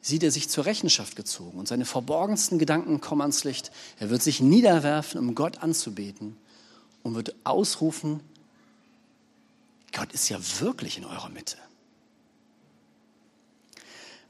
sieht 0.00 0.22
er 0.22 0.30
sich 0.30 0.48
zur 0.48 0.66
Rechenschaft 0.66 1.16
gezogen 1.16 1.58
und 1.58 1.66
seine 1.66 1.86
verborgensten 1.86 2.58
Gedanken 2.58 3.00
kommen 3.00 3.22
ans 3.22 3.44
Licht. 3.44 3.70
Er 3.98 4.10
wird 4.10 4.22
sich 4.22 4.40
niederwerfen, 4.40 5.18
um 5.18 5.34
Gott 5.34 5.62
anzubeten 5.62 6.36
und 7.02 7.14
wird 7.14 7.34
ausrufen, 7.44 8.20
Gott 9.92 10.12
ist 10.12 10.28
ja 10.28 10.38
wirklich 10.60 10.98
in 10.98 11.04
eurer 11.04 11.28
Mitte. 11.28 11.56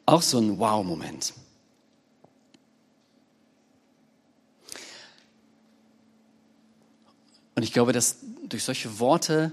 Auch 0.07 0.23
so 0.23 0.39
ein 0.39 0.59
Wow-Moment. 0.59 1.33
Und 7.55 7.63
ich 7.63 7.73
glaube, 7.73 7.93
dass 7.93 8.17
durch 8.49 8.65
solche 8.65 8.99
Worte 8.99 9.53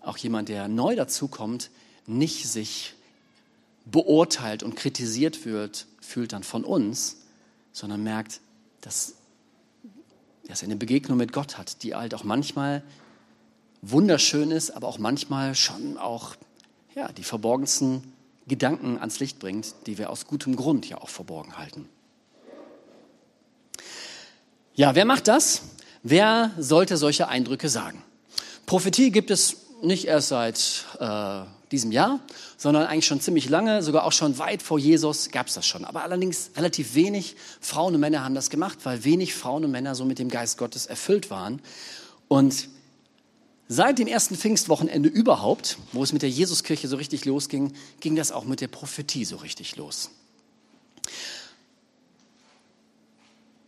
auch 0.00 0.16
jemand, 0.16 0.48
der 0.48 0.68
neu 0.68 0.96
dazukommt, 0.96 1.70
nicht 2.06 2.46
sich 2.46 2.94
beurteilt 3.84 4.62
und 4.62 4.76
kritisiert 4.76 5.44
wird, 5.44 5.86
fühlt 6.00 6.32
dann 6.32 6.42
von 6.42 6.64
uns, 6.64 7.18
sondern 7.72 8.02
merkt, 8.02 8.40
dass, 8.80 9.14
dass 10.46 10.62
er 10.62 10.66
eine 10.66 10.76
Begegnung 10.76 11.18
mit 11.18 11.32
Gott 11.32 11.58
hat, 11.58 11.82
die 11.82 11.94
halt 11.94 12.14
auch 12.14 12.24
manchmal 12.24 12.82
wunderschön 13.82 14.50
ist, 14.50 14.70
aber 14.70 14.88
auch 14.88 14.98
manchmal 14.98 15.54
schon 15.54 15.98
auch 15.98 16.36
ja, 16.94 17.10
die 17.12 17.24
verborgensten 17.24 18.12
Gedanken 18.46 18.98
ans 18.98 19.20
Licht 19.20 19.38
bringt, 19.38 19.74
die 19.86 19.98
wir 19.98 20.10
aus 20.10 20.26
gutem 20.26 20.56
Grund 20.56 20.88
ja 20.88 20.98
auch 20.98 21.08
verborgen 21.08 21.56
halten. 21.58 21.88
Ja, 24.74 24.94
wer 24.94 25.04
macht 25.04 25.28
das? 25.28 25.62
Wer 26.06 26.50
sollte 26.58 26.98
solche 26.98 27.28
Eindrücke 27.28 27.70
sagen? 27.70 28.04
Prophetie 28.66 29.10
gibt 29.10 29.30
es 29.30 29.56
nicht 29.80 30.04
erst 30.04 30.28
seit 30.28 30.84
äh, 31.00 31.44
diesem 31.72 31.92
Jahr, 31.92 32.20
sondern 32.58 32.84
eigentlich 32.84 33.06
schon 33.06 33.22
ziemlich 33.22 33.48
lange, 33.48 33.82
sogar 33.82 34.04
auch 34.04 34.12
schon 34.12 34.36
weit 34.36 34.62
vor 34.62 34.78
Jesus 34.78 35.30
gab 35.30 35.46
es 35.46 35.54
das 35.54 35.66
schon. 35.66 35.86
Aber 35.86 36.02
allerdings 36.02 36.50
relativ 36.58 36.94
wenig 36.94 37.36
Frauen 37.58 37.94
und 37.94 38.00
Männer 38.02 38.22
haben 38.22 38.34
das 38.34 38.50
gemacht, 38.50 38.80
weil 38.84 39.02
wenig 39.04 39.32
Frauen 39.32 39.64
und 39.64 39.70
Männer 39.70 39.94
so 39.94 40.04
mit 40.04 40.18
dem 40.18 40.28
Geist 40.28 40.58
Gottes 40.58 40.84
erfüllt 40.84 41.30
waren. 41.30 41.62
Und 42.28 42.68
seit 43.68 43.98
dem 43.98 44.06
ersten 44.06 44.36
Pfingstwochenende 44.36 45.08
überhaupt, 45.08 45.78
wo 45.92 46.02
es 46.02 46.12
mit 46.12 46.20
der 46.20 46.28
Jesuskirche 46.28 46.86
so 46.86 46.96
richtig 46.96 47.24
losging, 47.24 47.72
ging 48.00 48.14
das 48.14 48.30
auch 48.30 48.44
mit 48.44 48.60
der 48.60 48.68
Prophetie 48.68 49.24
so 49.24 49.36
richtig 49.36 49.76
los. 49.76 50.10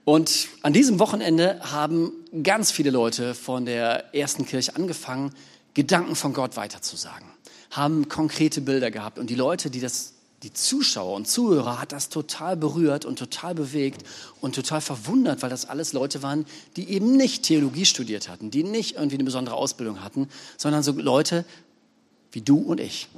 Und 0.06 0.48
an 0.62 0.72
diesem 0.72 0.98
Wochenende 0.98 1.60
haben 1.60 2.12
ganz 2.42 2.70
viele 2.70 2.88
Leute 2.88 3.34
von 3.34 3.66
der 3.66 4.14
ersten 4.14 4.46
Kirche 4.46 4.74
angefangen, 4.74 5.34
Gedanken 5.74 6.16
von 6.16 6.32
Gott 6.32 6.56
weiterzusagen 6.56 7.28
haben 7.76 8.08
konkrete 8.08 8.60
Bilder 8.60 8.90
gehabt. 8.90 9.18
Und 9.18 9.28
die 9.28 9.34
Leute, 9.34 9.70
die 9.70 9.80
das, 9.80 10.14
die 10.42 10.52
Zuschauer 10.52 11.14
und 11.14 11.28
Zuhörer, 11.28 11.80
hat 11.80 11.92
das 11.92 12.08
total 12.08 12.56
berührt 12.56 13.04
und 13.04 13.18
total 13.18 13.54
bewegt 13.54 14.02
und 14.40 14.54
total 14.54 14.80
verwundert, 14.80 15.42
weil 15.42 15.50
das 15.50 15.68
alles 15.68 15.92
Leute 15.92 16.22
waren, 16.22 16.46
die 16.76 16.88
eben 16.90 17.16
nicht 17.16 17.44
Theologie 17.44 17.84
studiert 17.84 18.28
hatten, 18.28 18.50
die 18.50 18.62
nicht 18.62 18.96
irgendwie 18.96 19.16
eine 19.16 19.24
besondere 19.24 19.56
Ausbildung 19.56 20.02
hatten, 20.02 20.28
sondern 20.56 20.82
so 20.82 20.92
Leute 20.92 21.44
wie 22.32 22.40
du 22.40 22.58
und 22.58 22.80
ich. 22.80 23.08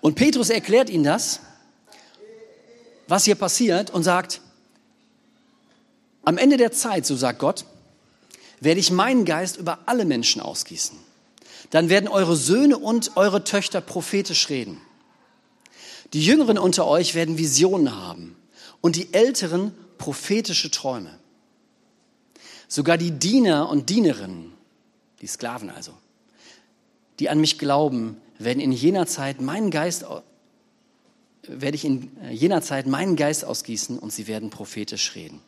Und 0.00 0.16
Petrus 0.16 0.50
erklärt 0.50 0.90
ihnen 0.90 1.04
das, 1.04 1.40
was 3.08 3.24
hier 3.24 3.34
passiert 3.34 3.90
und 3.90 4.02
sagt, 4.02 4.40
am 6.24 6.38
Ende 6.38 6.56
der 6.56 6.72
Zeit, 6.72 7.06
so 7.06 7.16
sagt 7.16 7.38
Gott, 7.38 7.64
werde 8.60 8.80
ich 8.80 8.90
meinen 8.90 9.24
Geist 9.24 9.56
über 9.56 9.80
alle 9.86 10.04
Menschen 10.04 10.40
ausgießen 10.40 10.96
dann 11.72 11.88
werden 11.88 12.06
eure 12.06 12.36
Söhne 12.36 12.76
und 12.76 13.16
eure 13.16 13.44
Töchter 13.44 13.80
prophetisch 13.80 14.50
reden. 14.50 14.78
Die 16.12 16.22
Jüngeren 16.22 16.58
unter 16.58 16.86
euch 16.86 17.14
werden 17.14 17.38
Visionen 17.38 17.96
haben 17.96 18.36
und 18.82 18.96
die 18.96 19.14
Älteren 19.14 19.72
prophetische 19.96 20.70
Träume. 20.70 21.18
Sogar 22.68 22.98
die 22.98 23.12
Diener 23.12 23.70
und 23.70 23.88
Dienerinnen, 23.88 24.52
die 25.22 25.26
Sklaven 25.26 25.70
also, 25.70 25.92
die 27.18 27.30
an 27.30 27.40
mich 27.40 27.58
glauben, 27.58 28.20
werden 28.38 28.60
in 28.60 28.72
jener 28.72 29.06
Zeit 29.06 29.40
meinen 29.40 29.70
Geist 29.70 30.04
werde 31.44 31.74
ich 31.74 31.86
in 31.86 32.10
jener 32.30 32.60
Zeit 32.60 32.86
meinen 32.86 33.16
Geist 33.16 33.46
ausgießen 33.46 33.98
und 33.98 34.12
sie 34.12 34.26
werden 34.26 34.50
prophetisch 34.50 35.14
reden. 35.14 35.40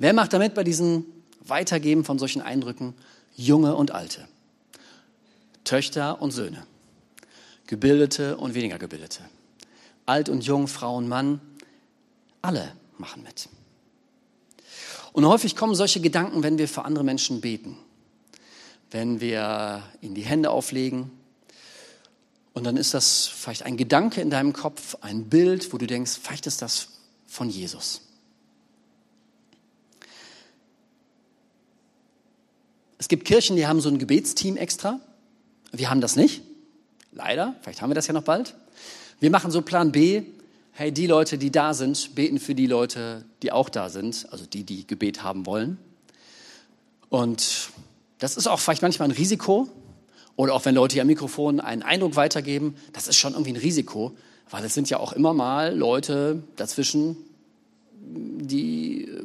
Wer 0.00 0.14
macht 0.14 0.32
damit 0.32 0.54
bei 0.54 0.64
diesem 0.64 1.04
Weitergeben 1.40 2.04
von 2.04 2.18
solchen 2.18 2.42
Eindrücken? 2.42 2.94
Junge 3.36 3.76
und 3.76 3.92
Alte. 3.92 4.26
Töchter 5.64 6.20
und 6.20 6.30
Söhne, 6.32 6.66
Gebildete 7.66 8.36
und 8.38 8.54
weniger 8.54 8.78
Gebildete, 8.78 9.20
alt 10.06 10.28
und 10.28 10.44
jung, 10.44 10.66
Frau 10.66 10.96
und 10.96 11.06
Mann, 11.06 11.40
alle 12.42 12.72
machen 12.98 13.22
mit. 13.22 13.48
Und 15.12 15.26
häufig 15.26 15.54
kommen 15.54 15.74
solche 15.74 16.00
Gedanken, 16.00 16.42
wenn 16.42 16.58
wir 16.58 16.66
für 16.66 16.84
andere 16.84 17.04
Menschen 17.04 17.40
beten, 17.40 17.76
wenn 18.90 19.20
wir 19.20 19.82
ihnen 20.00 20.14
die 20.14 20.22
Hände 20.22 20.50
auflegen. 20.50 21.10
Und 22.54 22.64
dann 22.64 22.76
ist 22.76 22.94
das 22.94 23.26
vielleicht 23.26 23.64
ein 23.64 23.76
Gedanke 23.76 24.20
in 24.20 24.30
deinem 24.30 24.52
Kopf, 24.52 24.96
ein 25.02 25.28
Bild, 25.28 25.72
wo 25.72 25.78
du 25.78 25.86
denkst, 25.86 26.18
vielleicht 26.22 26.46
ist 26.46 26.62
das 26.62 26.88
von 27.26 27.50
Jesus. 27.50 28.00
Es 33.00 33.08
gibt 33.08 33.24
Kirchen, 33.24 33.56
die 33.56 33.66
haben 33.66 33.80
so 33.80 33.88
ein 33.88 33.98
Gebetsteam 33.98 34.58
extra. 34.58 35.00
Wir 35.72 35.88
haben 35.88 36.02
das 36.02 36.16
nicht. 36.16 36.42
Leider. 37.12 37.56
Vielleicht 37.62 37.80
haben 37.80 37.88
wir 37.88 37.94
das 37.94 38.06
ja 38.06 38.12
noch 38.12 38.24
bald. 38.24 38.54
Wir 39.20 39.30
machen 39.30 39.50
so 39.50 39.62
Plan 39.62 39.90
B. 39.90 40.24
Hey, 40.72 40.92
die 40.92 41.06
Leute, 41.06 41.38
die 41.38 41.50
da 41.50 41.72
sind, 41.72 42.14
beten 42.14 42.38
für 42.38 42.54
die 42.54 42.66
Leute, 42.66 43.24
die 43.42 43.52
auch 43.52 43.70
da 43.70 43.88
sind. 43.88 44.26
Also 44.30 44.44
die, 44.44 44.64
die 44.64 44.86
Gebet 44.86 45.22
haben 45.22 45.46
wollen. 45.46 45.78
Und 47.08 47.70
das 48.18 48.36
ist 48.36 48.46
auch 48.46 48.60
vielleicht 48.60 48.82
manchmal 48.82 49.08
ein 49.08 49.12
Risiko. 49.12 49.70
Oder 50.36 50.52
auch 50.52 50.66
wenn 50.66 50.74
Leute 50.74 50.92
hier 50.92 51.02
am 51.02 51.08
Mikrofon 51.08 51.58
einen 51.58 51.82
Eindruck 51.82 52.16
weitergeben, 52.16 52.76
das 52.92 53.08
ist 53.08 53.16
schon 53.16 53.32
irgendwie 53.32 53.54
ein 53.54 53.56
Risiko. 53.56 54.14
Weil 54.50 54.62
es 54.66 54.74
sind 54.74 54.90
ja 54.90 54.98
auch 54.98 55.14
immer 55.14 55.32
mal 55.32 55.74
Leute 55.74 56.42
dazwischen, 56.56 57.16
die 57.98 59.04
äh, 59.04 59.24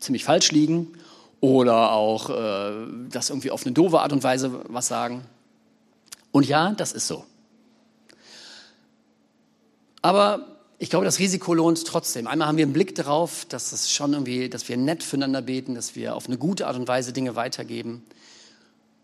ziemlich 0.00 0.24
falsch 0.24 0.52
liegen 0.52 0.94
oder 1.42 1.90
auch 1.90 2.30
äh, 2.30 2.86
das 3.10 3.28
irgendwie 3.28 3.50
auf 3.50 3.66
eine 3.66 3.72
doofe 3.72 4.00
Art 4.00 4.12
und 4.12 4.22
Weise 4.22 4.60
was 4.68 4.86
sagen. 4.86 5.22
Und 6.30 6.46
ja, 6.46 6.70
das 6.70 6.92
ist 6.92 7.08
so. 7.08 7.24
Aber 10.02 10.46
ich 10.78 10.88
glaube, 10.88 11.04
das 11.04 11.18
Risiko 11.18 11.52
lohnt 11.52 11.84
trotzdem. 11.84 12.28
Einmal 12.28 12.46
haben 12.46 12.58
wir 12.58 12.64
einen 12.64 12.72
Blick 12.72 12.94
darauf, 12.94 13.44
dass 13.46 13.72
es 13.72 13.90
schon 13.90 14.12
irgendwie, 14.12 14.48
dass 14.48 14.68
wir 14.68 14.76
nett 14.76 15.02
füreinander 15.02 15.42
beten, 15.42 15.74
dass 15.74 15.96
wir 15.96 16.14
auf 16.14 16.26
eine 16.26 16.38
gute 16.38 16.68
Art 16.68 16.76
und 16.76 16.86
Weise 16.86 17.12
Dinge 17.12 17.34
weitergeben. 17.34 18.04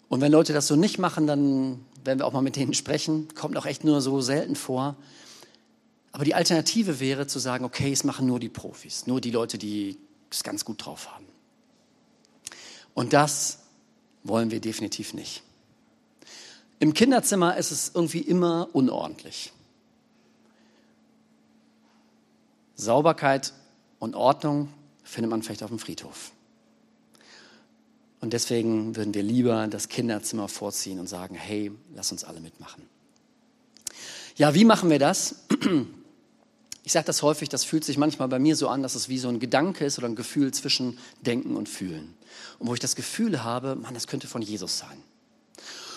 Und 0.09 0.21
wenn 0.21 0.30
Leute 0.30 0.52
das 0.52 0.68
so 0.68 0.76
nicht 0.76 0.99
machen, 0.99 1.26
dann 1.26 1.85
werden 2.04 2.21
wir 2.21 2.26
auch 2.26 2.33
mal 2.33 2.40
mit 2.40 2.54
denen 2.54 2.73
sprechen. 2.73 3.26
Kommt 3.35 3.57
auch 3.57 3.66
echt 3.66 3.83
nur 3.83 4.00
so 4.00 4.21
selten 4.21 4.54
vor. 4.54 4.95
Aber 6.12 6.25
die 6.25 6.37
Alternative 6.37 7.00
wäre 7.00 7.26
zu 7.26 7.40
sagen, 7.40 7.64
okay, 7.64 7.90
es 7.90 8.04
machen 8.04 8.28
nur 8.28 8.38
die 8.38 8.49
Profis, 8.49 9.09
nur 9.09 9.21
die 9.21 9.33
Leute, 9.33 9.59
die 9.59 9.99
es 10.30 10.45
ganz 10.45 10.64
gut 10.64 10.87
drauf 10.87 11.12
haben. 11.12 11.26
Und 12.99 13.12
das 13.12 13.61
wollen 14.25 14.50
wir 14.50 14.59
definitiv 14.59 15.14
nicht. 15.14 15.45
Im 16.81 16.95
Kinderzimmer 16.95 17.57
ist 17.57 17.71
es 17.71 17.93
irgendwie 17.95 18.19
immer 18.19 18.71
unordentlich. 18.73 19.52
Sauberkeit 22.75 23.52
und 24.00 24.17
Ordnung 24.17 24.75
findet 25.05 25.31
man 25.31 25.45
vielleicht 25.45 25.62
auf 25.62 25.71
dem 25.71 25.78
Friedhof. 25.78 26.33
Und 28.21 28.33
deswegen 28.33 28.97
würden 28.97 29.14
wir 29.14 29.23
lieber 29.23 29.69
das 29.69 29.88
Kinderzimmer 29.88 30.49
vorziehen 30.49 30.99
und 30.99 31.07
sagen, 31.07 31.37
hey, 31.37 31.71
lass 31.95 32.11
uns 32.11 32.25
alle 32.25 32.40
mitmachen. 32.40 32.83
Ja, 34.35 34.55
wie 34.55 34.64
machen 34.64 34.90
wir 34.90 34.99
das? 34.99 35.45
Ich 36.88 36.92
sage 36.92 37.04
das 37.04 37.21
häufig, 37.21 37.50
das 37.50 37.64
fühlt 37.64 37.85
sich 37.85 37.99
manchmal 37.99 38.28
bei 38.28 38.38
mir 38.38 38.57
so 38.57 38.66
an, 38.66 38.83
dass 38.83 38.95
es 38.95 39.11
wie 39.11 39.18
so 39.18 39.28
ein 39.28 39.40
Gedanke 39.40 39.85
ist 39.85 39.99
oder 39.99 40.09
ein 40.09 40.16
Gefühl 40.16 40.54
zwischen 40.54 40.99
Denken 41.21 41.54
und 41.54 41.68
Fühlen. 41.68 42.14
Und 42.59 42.66
wo 42.66 42.73
ich 42.73 42.80
das 42.80 42.97
Gefühl 42.97 43.45
habe, 43.45 43.76
man, 43.76 43.92
das 43.92 44.07
könnte 44.07 44.26
von 44.26 44.40
Jesus 44.40 44.78
sein. 44.78 44.97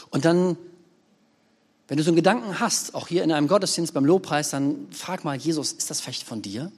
Und 0.09 0.25
dann, 0.25 0.57
wenn 1.87 1.95
du 1.95 2.03
so 2.03 2.09
einen 2.09 2.17
Gedanken 2.17 2.59
hast, 2.59 2.93
auch 2.93 3.07
hier 3.07 3.23
in 3.23 3.31
einem 3.31 3.47
Gottesdienst 3.47 3.93
beim 3.93 4.03
Lobpreis, 4.03 4.49
dann 4.49 4.89
frag 4.91 5.23
mal, 5.23 5.37
Jesus, 5.37 5.71
ist 5.71 5.89
das 5.89 6.01
vielleicht 6.01 6.23
von 6.23 6.41
dir? 6.41 6.73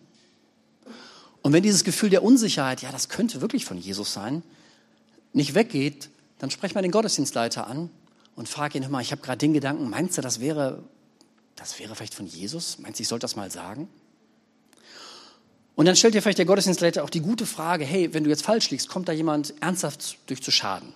Und 1.42 1.52
wenn 1.52 1.64
dieses 1.64 1.84
Gefühl 1.84 2.12
der 2.12 2.22
Unsicherheit, 2.22 2.84
ja, 2.84 2.92
das 2.92 3.10
könnte 3.10 3.42
wirklich 3.42 3.66
von 3.66 3.80
Jesus 3.80 4.14
sein, 4.14 4.44
nicht 5.32 5.56
weggeht, 5.56 6.12
dann 6.38 6.52
sprech 6.52 6.76
mal 6.76 6.84
den 6.84 6.92
Gottesdienstleiter 6.92 7.66
an 7.66 7.90
und 8.36 8.48
frag 8.48 8.76
ihn, 8.76 8.84
hör 8.84 8.92
mal, 8.92 9.02
ich 9.02 9.12
habe 9.12 9.24
gerade 9.24 9.40
den 9.40 9.54
Gedanken, 9.54 9.90
meinst 9.90 10.20
du, 10.20 10.22
das 10.22 10.40
wäre, 10.40 10.84
das 11.56 11.80
wäre 11.80 11.96
vielleicht 11.96 12.14
von 12.14 12.28
Jesus? 12.28 12.78
Meinst 12.78 13.00
du, 13.00 13.02
ich 13.02 13.08
sollte 13.08 13.24
das 13.24 13.36
mal 13.36 13.50
sagen? 13.50 13.90
Und 15.76 15.86
dann 15.86 15.96
stellt 15.96 16.14
dir 16.14 16.22
vielleicht 16.22 16.38
der 16.38 16.46
Gottesdienstleiter 16.46 17.04
auch 17.04 17.10
die 17.10 17.22
gute 17.22 17.46
Frage, 17.46 17.84
hey, 17.84 18.14
wenn 18.14 18.24
du 18.24 18.30
jetzt 18.30 18.44
falsch 18.44 18.70
liegst, 18.70 18.90
kommt 18.90 19.08
da 19.08 19.12
jemand 19.12 19.54
ernsthaft 19.60 20.18
durch 20.28 20.44
zu 20.44 20.52
Schaden? 20.52 20.94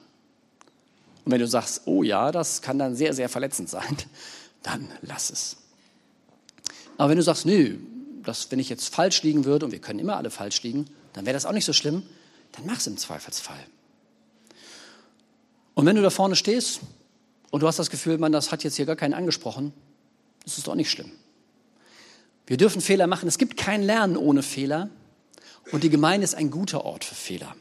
Und 1.25 1.31
wenn 1.31 1.39
du 1.39 1.47
sagst, 1.47 1.81
oh 1.85 2.03
ja, 2.03 2.31
das 2.31 2.61
kann 2.61 2.77
dann 2.77 2.95
sehr, 2.95 3.13
sehr 3.13 3.27
verletzend 3.27 3.69
sein, 3.69 3.97
dann 4.63 4.87
lass 5.01 5.29
es. 5.29 5.57
Aber 6.97 7.09
wenn 7.09 7.17
du 7.17 7.23
sagst, 7.23 7.45
nö, 7.45 7.77
das, 8.23 8.51
wenn 8.51 8.59
ich 8.59 8.69
jetzt 8.69 8.93
falsch 8.93 9.23
liegen 9.23 9.45
würde, 9.45 9.65
und 9.65 9.71
wir 9.71 9.79
können 9.79 9.99
immer 9.99 10.17
alle 10.17 10.29
falsch 10.29 10.61
liegen, 10.63 10.85
dann 11.13 11.25
wäre 11.25 11.33
das 11.33 11.45
auch 11.45 11.51
nicht 11.51 11.65
so 11.65 11.73
schlimm, 11.73 12.03
dann 12.51 12.65
mach 12.65 12.77
es 12.77 12.87
im 12.87 12.97
Zweifelsfall. 12.97 13.59
Und 15.73 15.85
wenn 15.85 15.95
du 15.95 16.01
da 16.01 16.09
vorne 16.09 16.35
stehst 16.35 16.81
und 17.51 17.61
du 17.61 17.67
hast 17.67 17.77
das 17.77 17.89
Gefühl, 17.89 18.17
man, 18.17 18.31
das 18.31 18.51
hat 18.51 18.63
jetzt 18.63 18.75
hier 18.75 18.85
gar 18.85 18.95
keinen 18.95 19.13
angesprochen, 19.13 19.73
das 20.43 20.57
ist 20.57 20.67
doch 20.67 20.75
nicht 20.75 20.89
schlimm. 20.89 21.11
Wir 22.47 22.57
dürfen 22.57 22.81
Fehler 22.81 23.07
machen. 23.07 23.27
Es 23.27 23.37
gibt 23.37 23.57
kein 23.57 23.83
Lernen 23.83 24.17
ohne 24.17 24.41
Fehler. 24.41 24.89
Und 25.71 25.83
die 25.83 25.89
Gemeinde 25.89 26.23
ist 26.23 26.33
ein 26.33 26.49
guter 26.49 26.85
Ort 26.85 27.03
für 27.03 27.13
Fehler. 27.13 27.55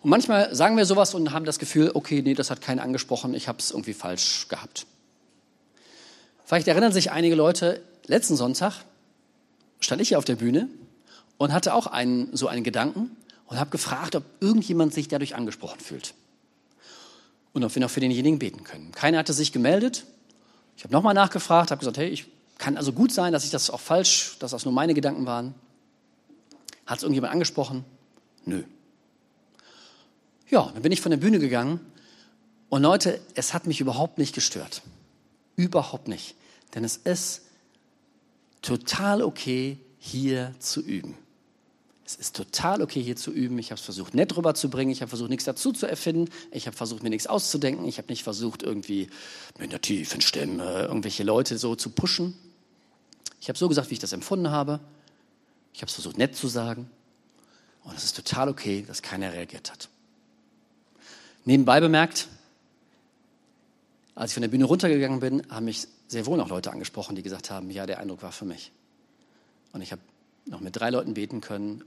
Und 0.00 0.10
manchmal 0.10 0.54
sagen 0.54 0.76
wir 0.76 0.86
sowas 0.86 1.14
und 1.14 1.32
haben 1.32 1.44
das 1.44 1.58
Gefühl, 1.58 1.90
okay, 1.94 2.22
nee, 2.22 2.34
das 2.34 2.50
hat 2.50 2.60
keinen 2.60 2.78
angesprochen, 2.78 3.34
ich 3.34 3.48
habe 3.48 3.58
es 3.58 3.70
irgendwie 3.70 3.94
falsch 3.94 4.48
gehabt. 4.48 4.86
Vielleicht 6.44 6.68
erinnern 6.68 6.92
sich 6.92 7.10
einige 7.10 7.34
Leute, 7.34 7.82
letzten 8.06 8.36
Sonntag 8.36 8.84
stand 9.80 10.02
ich 10.02 10.08
hier 10.08 10.18
auf 10.18 10.26
der 10.26 10.36
Bühne 10.36 10.68
und 11.38 11.52
hatte 11.52 11.74
auch 11.74 11.86
einen, 11.86 12.36
so 12.36 12.48
einen 12.48 12.64
Gedanken 12.64 13.16
und 13.46 13.58
habe 13.58 13.70
gefragt, 13.70 14.14
ob 14.14 14.24
irgendjemand 14.40 14.92
sich 14.94 15.08
dadurch 15.08 15.34
angesprochen 15.34 15.80
fühlt. 15.80 16.14
Und 17.54 17.64
ob 17.64 17.74
wir 17.74 17.80
noch 17.80 17.90
für 17.90 18.00
denjenigen 18.00 18.38
beten 18.38 18.62
können. 18.62 18.92
Keiner 18.92 19.18
hatte 19.18 19.32
sich 19.32 19.52
gemeldet. 19.52 20.04
Ich 20.76 20.84
habe 20.84 20.92
nochmal 20.92 21.14
nachgefragt, 21.14 21.70
habe 21.70 21.78
gesagt, 21.78 21.96
hey, 21.96 22.08
ich 22.08 22.26
kann 22.64 22.78
also 22.78 22.94
gut 22.94 23.12
sein, 23.12 23.34
dass 23.34 23.44
ich 23.44 23.50
das 23.50 23.68
auch 23.68 23.80
falsch, 23.80 24.36
dass 24.38 24.52
das 24.52 24.64
nur 24.64 24.72
meine 24.72 24.94
Gedanken 24.94 25.26
waren. 25.26 25.54
Hat 26.86 26.96
es 26.96 27.02
irgendjemand 27.02 27.34
angesprochen? 27.34 27.84
Nö. 28.46 28.62
Ja, 30.48 30.70
dann 30.72 30.80
bin 30.80 30.90
ich 30.90 31.02
von 31.02 31.10
der 31.10 31.18
Bühne 31.18 31.38
gegangen 31.38 31.78
und 32.70 32.80
Leute, 32.80 33.20
es 33.34 33.52
hat 33.52 33.66
mich 33.66 33.82
überhaupt 33.82 34.16
nicht 34.16 34.34
gestört. 34.34 34.80
Überhaupt 35.56 36.08
nicht. 36.08 36.36
Denn 36.74 36.84
es 36.84 36.96
ist 36.96 37.42
total 38.62 39.22
okay, 39.22 39.78
hier 39.98 40.54
zu 40.58 40.80
üben. 40.80 41.18
Es 42.06 42.16
ist 42.16 42.34
total 42.34 42.80
okay, 42.80 43.02
hier 43.02 43.16
zu 43.16 43.30
üben. 43.30 43.58
Ich 43.58 43.72
habe 43.72 43.78
es 43.78 43.84
versucht, 43.84 44.14
nett 44.14 44.34
rüberzubringen. 44.34 44.90
Ich 44.90 45.02
habe 45.02 45.10
versucht, 45.10 45.28
nichts 45.28 45.44
dazu 45.44 45.72
zu 45.72 45.86
erfinden. 45.86 46.30
Ich 46.50 46.66
habe 46.66 46.76
versucht, 46.76 47.02
mir 47.02 47.10
nichts 47.10 47.26
auszudenken. 47.26 47.86
Ich 47.86 47.98
habe 47.98 48.08
nicht 48.08 48.24
versucht, 48.24 48.62
irgendwie 48.62 49.10
mit 49.58 49.68
einer 49.68 49.82
tiefen 49.82 50.22
Stimme 50.22 50.84
irgendwelche 50.84 51.24
Leute 51.24 51.58
so 51.58 51.76
zu 51.76 51.90
pushen. 51.90 52.34
Ich 53.44 53.48
habe 53.48 53.58
so 53.58 53.68
gesagt, 53.68 53.90
wie 53.90 53.94
ich 53.94 54.00
das 54.00 54.12
empfunden 54.12 54.50
habe. 54.50 54.80
Ich 55.72 55.82
habe 55.82 55.88
es 55.88 55.94
versucht, 55.94 56.18
nett 56.18 56.34
zu 56.34 56.48
sagen. 56.48 56.90
Und 57.84 57.94
es 57.96 58.02
ist 58.02 58.16
total 58.16 58.48
okay, 58.48 58.84
dass 58.86 59.02
keiner 59.02 59.32
reagiert 59.32 59.70
hat. 59.70 59.88
Nebenbei 61.44 61.80
bemerkt, 61.80 62.26
als 64.14 64.30
ich 64.30 64.34
von 64.34 64.40
der 64.40 64.48
Bühne 64.48 64.64
runtergegangen 64.64 65.20
bin, 65.20 65.46
haben 65.50 65.66
mich 65.66 65.86
sehr 66.08 66.24
wohl 66.24 66.38
noch 66.38 66.48
Leute 66.48 66.72
angesprochen, 66.72 67.14
die 67.14 67.22
gesagt 67.22 67.50
haben, 67.50 67.70
ja, 67.70 67.84
der 67.84 68.00
Eindruck 68.00 68.22
war 68.22 68.32
für 68.32 68.46
mich. 68.46 68.72
Und 69.72 69.82
ich 69.82 69.92
habe 69.92 70.02
noch 70.46 70.60
mit 70.60 70.74
drei 70.74 70.90
Leuten 70.90 71.14
beten 71.14 71.40
können 71.40 71.84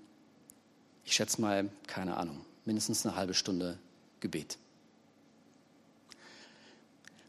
ich 1.08 1.15
schätze 1.15 1.39
mal, 1.39 1.70
keine 1.88 2.17
Ahnung, 2.17 2.41
mindestens 2.65 3.06
eine 3.06 3.15
halbe 3.15 3.34
Stunde 3.34 3.80
Gebet. 4.20 4.58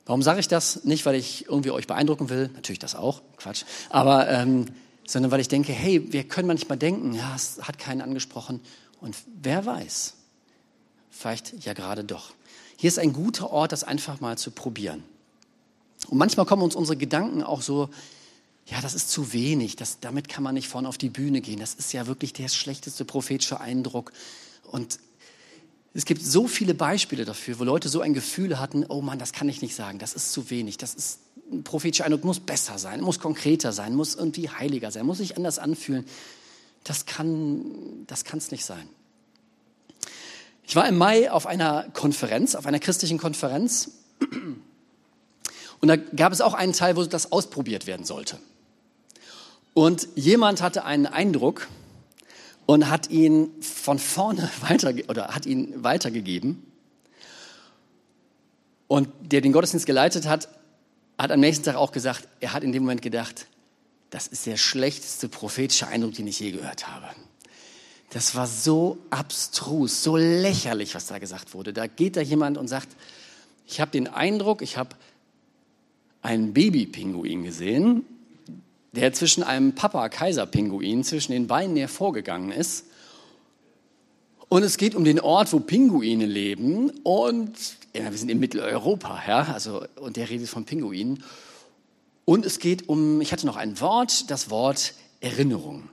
Warum 0.08 0.22
sage 0.22 0.40
ich 0.40 0.48
das? 0.48 0.84
Nicht, 0.84 1.04
weil 1.04 1.14
ich 1.16 1.44
irgendwie 1.46 1.70
euch 1.70 1.86
beeindrucken 1.86 2.30
will, 2.30 2.50
natürlich 2.54 2.78
das 2.78 2.94
auch, 2.94 3.20
Quatsch, 3.36 3.64
aber 3.90 4.28
ähm, 4.28 4.64
sondern 5.06 5.30
weil 5.30 5.40
ich 5.40 5.48
denke, 5.48 5.72
hey, 5.72 6.12
wir 6.12 6.24
können 6.24 6.48
manchmal 6.48 6.78
denken, 6.78 7.14
ja, 7.14 7.34
es 7.36 7.60
hat 7.62 7.78
keinen 7.78 8.00
angesprochen 8.00 8.60
und 9.00 9.14
wer 9.42 9.66
weiß, 9.66 10.14
vielleicht 11.10 11.64
ja 11.64 11.74
gerade 11.74 12.04
doch. 12.04 12.32
Hier 12.78 12.88
ist 12.88 12.98
ein 12.98 13.12
guter 13.12 13.50
Ort, 13.50 13.72
das 13.72 13.84
einfach 13.84 14.20
mal 14.20 14.38
zu 14.38 14.50
probieren. 14.50 15.04
Und 16.08 16.16
manchmal 16.16 16.46
kommen 16.46 16.62
uns 16.62 16.74
unsere 16.74 16.96
Gedanken 16.96 17.42
auch 17.42 17.60
so 17.60 17.90
ja, 18.70 18.80
das 18.82 18.94
ist 18.94 19.10
zu 19.10 19.32
wenig, 19.32 19.76
das, 19.76 19.98
damit 20.00 20.28
kann 20.28 20.42
man 20.42 20.54
nicht 20.54 20.68
vorne 20.68 20.88
auf 20.88 20.98
die 20.98 21.08
Bühne 21.08 21.40
gehen. 21.40 21.58
Das 21.58 21.72
ist 21.74 21.92
ja 21.94 22.06
wirklich 22.06 22.34
der 22.34 22.48
schlechteste 22.48 23.06
prophetische 23.06 23.60
Eindruck. 23.60 24.12
Und 24.70 24.98
es 25.94 26.04
gibt 26.04 26.22
so 26.22 26.46
viele 26.46 26.74
Beispiele 26.74 27.24
dafür, 27.24 27.58
wo 27.58 27.64
Leute 27.64 27.88
so 27.88 28.00
ein 28.00 28.14
Gefühl 28.14 28.60
hatten, 28.60 28.84
oh 28.88 29.00
Mann, 29.00 29.18
das 29.18 29.32
kann 29.32 29.48
ich 29.48 29.62
nicht 29.62 29.74
sagen, 29.74 29.98
das 29.98 30.12
ist 30.12 30.32
zu 30.32 30.50
wenig, 30.50 30.76
das 30.76 30.94
ist, 30.94 31.20
ein 31.50 31.64
prophetischer 31.64 32.04
Eindruck 32.04 32.24
muss 32.24 32.40
besser 32.40 32.78
sein, 32.78 33.00
muss 33.00 33.18
konkreter 33.18 33.72
sein, 33.72 33.94
muss 33.94 34.14
irgendwie 34.14 34.50
heiliger 34.50 34.90
sein, 34.90 35.06
muss 35.06 35.18
sich 35.18 35.36
anders 35.36 35.58
anfühlen. 35.58 36.04
Das 36.84 37.06
kann 37.06 38.06
das 38.06 38.50
nicht 38.50 38.64
sein. 38.64 38.88
Ich 40.62 40.76
war 40.76 40.86
im 40.86 40.98
Mai 40.98 41.30
auf 41.30 41.46
einer 41.46 41.84
Konferenz, 41.94 42.54
auf 42.54 42.66
einer 42.66 42.78
christlichen 42.78 43.16
Konferenz. 43.16 43.92
Und 45.80 45.88
da 45.88 45.96
gab 45.96 46.32
es 46.32 46.42
auch 46.42 46.52
einen 46.52 46.74
Teil, 46.74 46.96
wo 46.96 47.04
das 47.04 47.32
ausprobiert 47.32 47.86
werden 47.86 48.04
sollte. 48.04 48.38
Und 49.72 50.08
jemand 50.14 50.60
hatte 50.60 50.84
einen 50.84 51.06
Eindruck 51.06 51.68
und 52.68 52.90
hat 52.90 53.08
ihn 53.08 53.50
von 53.62 53.98
vorne 53.98 54.50
weiter 54.60 54.92
oder 55.08 55.28
hat 55.28 55.46
ihn 55.46 55.82
weitergegeben. 55.82 56.62
Und 58.88 59.08
der 59.22 59.40
den 59.40 59.52
Gottesdienst 59.52 59.86
geleitet 59.86 60.28
hat, 60.28 60.50
hat 61.16 61.32
am 61.32 61.40
nächsten 61.40 61.64
Tag 61.64 61.76
auch 61.76 61.92
gesagt, 61.92 62.28
er 62.40 62.52
hat 62.52 62.62
in 62.62 62.72
dem 62.72 62.82
Moment 62.82 63.00
gedacht, 63.00 63.46
das 64.10 64.26
ist 64.26 64.44
der 64.44 64.58
schlechteste 64.58 65.30
prophetische 65.30 65.88
Eindruck, 65.88 66.12
den 66.12 66.26
ich 66.26 66.40
je 66.40 66.50
gehört 66.50 66.86
habe. 66.88 67.06
Das 68.10 68.34
war 68.34 68.46
so 68.46 68.98
abstrus, 69.08 70.02
so 70.02 70.18
lächerlich, 70.18 70.94
was 70.94 71.06
da 71.06 71.18
gesagt 71.18 71.54
wurde. 71.54 71.72
Da 71.72 71.86
geht 71.86 72.16
da 72.16 72.20
jemand 72.20 72.58
und 72.58 72.68
sagt, 72.68 72.88
ich 73.66 73.80
habe 73.80 73.90
den 73.92 74.08
Eindruck, 74.08 74.60
ich 74.60 74.76
habe 74.76 74.94
einen 76.20 76.52
Babypinguin 76.52 77.44
gesehen 77.44 78.04
der 78.92 79.12
zwischen 79.12 79.42
einem 79.42 79.74
Papa-Kaiser-Pinguin 79.74 81.04
zwischen 81.04 81.32
den 81.32 81.46
Beinen 81.46 81.76
hervorgegangen 81.76 82.52
ist. 82.52 82.86
Und 84.48 84.62
es 84.62 84.78
geht 84.78 84.94
um 84.94 85.04
den 85.04 85.20
Ort, 85.20 85.52
wo 85.52 85.60
Pinguine 85.60 86.24
leben. 86.24 86.90
Und 87.02 87.52
ja, 87.94 88.10
wir 88.10 88.18
sind 88.18 88.30
in 88.30 88.40
Mitteleuropa, 88.40 89.22
ja, 89.26 89.42
also, 89.52 89.84
und 90.00 90.16
der 90.16 90.30
redet 90.30 90.48
von 90.48 90.64
Pinguinen. 90.64 91.22
Und 92.24 92.46
es 92.46 92.58
geht 92.58 92.88
um, 92.88 93.20
ich 93.20 93.32
hatte 93.32 93.46
noch 93.46 93.56
ein 93.56 93.80
Wort, 93.80 94.30
das 94.30 94.50
Wort 94.50 94.94
Erinnerung. 95.20 95.88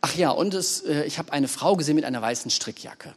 Ach 0.00 0.14
ja, 0.16 0.30
und 0.30 0.54
es, 0.54 0.80
äh, 0.80 1.04
ich 1.04 1.18
habe 1.18 1.32
eine 1.32 1.46
Frau 1.46 1.76
gesehen 1.76 1.94
mit 1.94 2.04
einer 2.04 2.20
weißen 2.20 2.50
Strickjacke. 2.50 3.14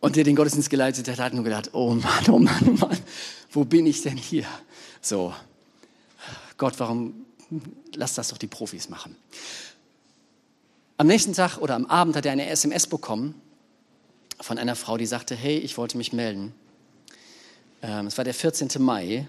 Und 0.00 0.16
der 0.16 0.24
den 0.24 0.36
Gottesdienst 0.36 0.70
geleitet 0.70 1.08
hat, 1.08 1.18
hat 1.18 1.34
nur 1.34 1.44
gedacht, 1.44 1.70
oh 1.72 1.94
Mann, 1.94 2.24
oh 2.28 2.38
Mann, 2.38 2.64
oh 2.66 2.86
Mann, 2.86 2.98
wo 3.50 3.64
bin 3.64 3.86
ich 3.86 4.02
denn 4.02 4.16
hier? 4.16 4.46
So, 5.00 5.34
Gott, 6.56 6.78
warum 6.78 7.26
lass 7.94 8.14
das 8.14 8.28
doch 8.28 8.38
die 8.38 8.46
Profis 8.46 8.88
machen? 8.88 9.16
Am 10.98 11.06
nächsten 11.06 11.34
Tag 11.34 11.58
oder 11.58 11.74
am 11.74 11.86
Abend 11.86 12.16
hat 12.16 12.24
er 12.24 12.32
eine 12.32 12.48
SMS 12.48 12.86
bekommen 12.86 13.40
von 14.40 14.58
einer 14.58 14.76
Frau, 14.76 14.96
die 14.96 15.06
sagte, 15.06 15.34
hey, 15.34 15.58
ich 15.58 15.76
wollte 15.76 15.96
mich 15.98 16.12
melden. 16.12 16.54
Ähm, 17.82 18.06
es 18.06 18.16
war 18.16 18.24
der 18.24 18.34
14. 18.34 18.70
Mai. 18.78 19.26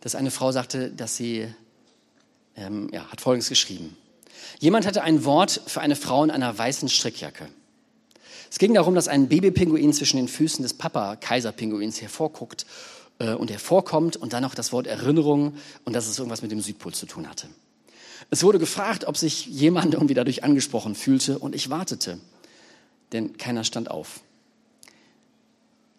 Dass 0.00 0.14
eine 0.14 0.30
Frau 0.30 0.52
sagte, 0.52 0.90
dass 0.90 1.16
sie, 1.16 1.52
ähm, 2.54 2.88
ja, 2.92 3.10
hat 3.10 3.20
Folgendes 3.20 3.48
geschrieben. 3.48 3.96
Jemand 4.58 4.86
hatte 4.86 5.02
ein 5.02 5.24
Wort 5.24 5.60
für 5.66 5.80
eine 5.80 5.96
Frau 5.96 6.24
in 6.24 6.30
einer 6.30 6.56
weißen 6.56 6.88
Strickjacke. 6.88 7.48
Es 8.50 8.58
ging 8.58 8.74
darum, 8.74 8.94
dass 8.94 9.08
ein 9.08 9.28
Babypinguin 9.28 9.92
zwischen 9.92 10.16
den 10.16 10.28
Füßen 10.28 10.62
des 10.62 10.74
Papa-Kaiserpinguins 10.74 12.00
hervorguckt 12.00 12.66
äh, 13.18 13.34
und 13.34 13.50
hervorkommt 13.50 14.16
und 14.16 14.32
dann 14.32 14.42
noch 14.42 14.54
das 14.54 14.72
Wort 14.72 14.86
Erinnerung 14.86 15.54
und 15.84 15.92
dass 15.92 16.06
es 16.06 16.18
irgendwas 16.18 16.42
mit 16.42 16.50
dem 16.50 16.60
Südpol 16.60 16.94
zu 16.94 17.06
tun 17.06 17.28
hatte. 17.28 17.48
Es 18.30 18.42
wurde 18.42 18.58
gefragt, 18.58 19.04
ob 19.06 19.16
sich 19.16 19.46
jemand 19.46 19.94
irgendwie 19.94 20.14
dadurch 20.14 20.42
angesprochen 20.42 20.94
fühlte 20.94 21.38
und 21.38 21.54
ich 21.54 21.70
wartete, 21.70 22.18
denn 23.12 23.36
keiner 23.36 23.64
stand 23.64 23.90
auf. 23.90 24.20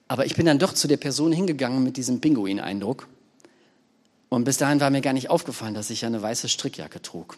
Aber 0.08 0.26
ich 0.26 0.36
bin 0.36 0.46
dann 0.46 0.60
doch 0.60 0.74
zu 0.74 0.88
der 0.88 0.98
Person 0.98 1.32
hingegangen 1.32 1.84
mit 1.84 1.98
diesem 1.98 2.22
Pinguin-Eindruck 2.22 3.08
und 4.30 4.44
bis 4.44 4.58
dahin 4.58 4.80
war 4.80 4.90
mir 4.90 5.02
gar 5.02 5.14
nicht 5.14 5.30
aufgefallen, 5.30 5.74
dass 5.74 5.90
ich 5.90 6.06
eine 6.06 6.22
weiße 6.22 6.50
Strickjacke 6.50 7.02
trug. 7.02 7.38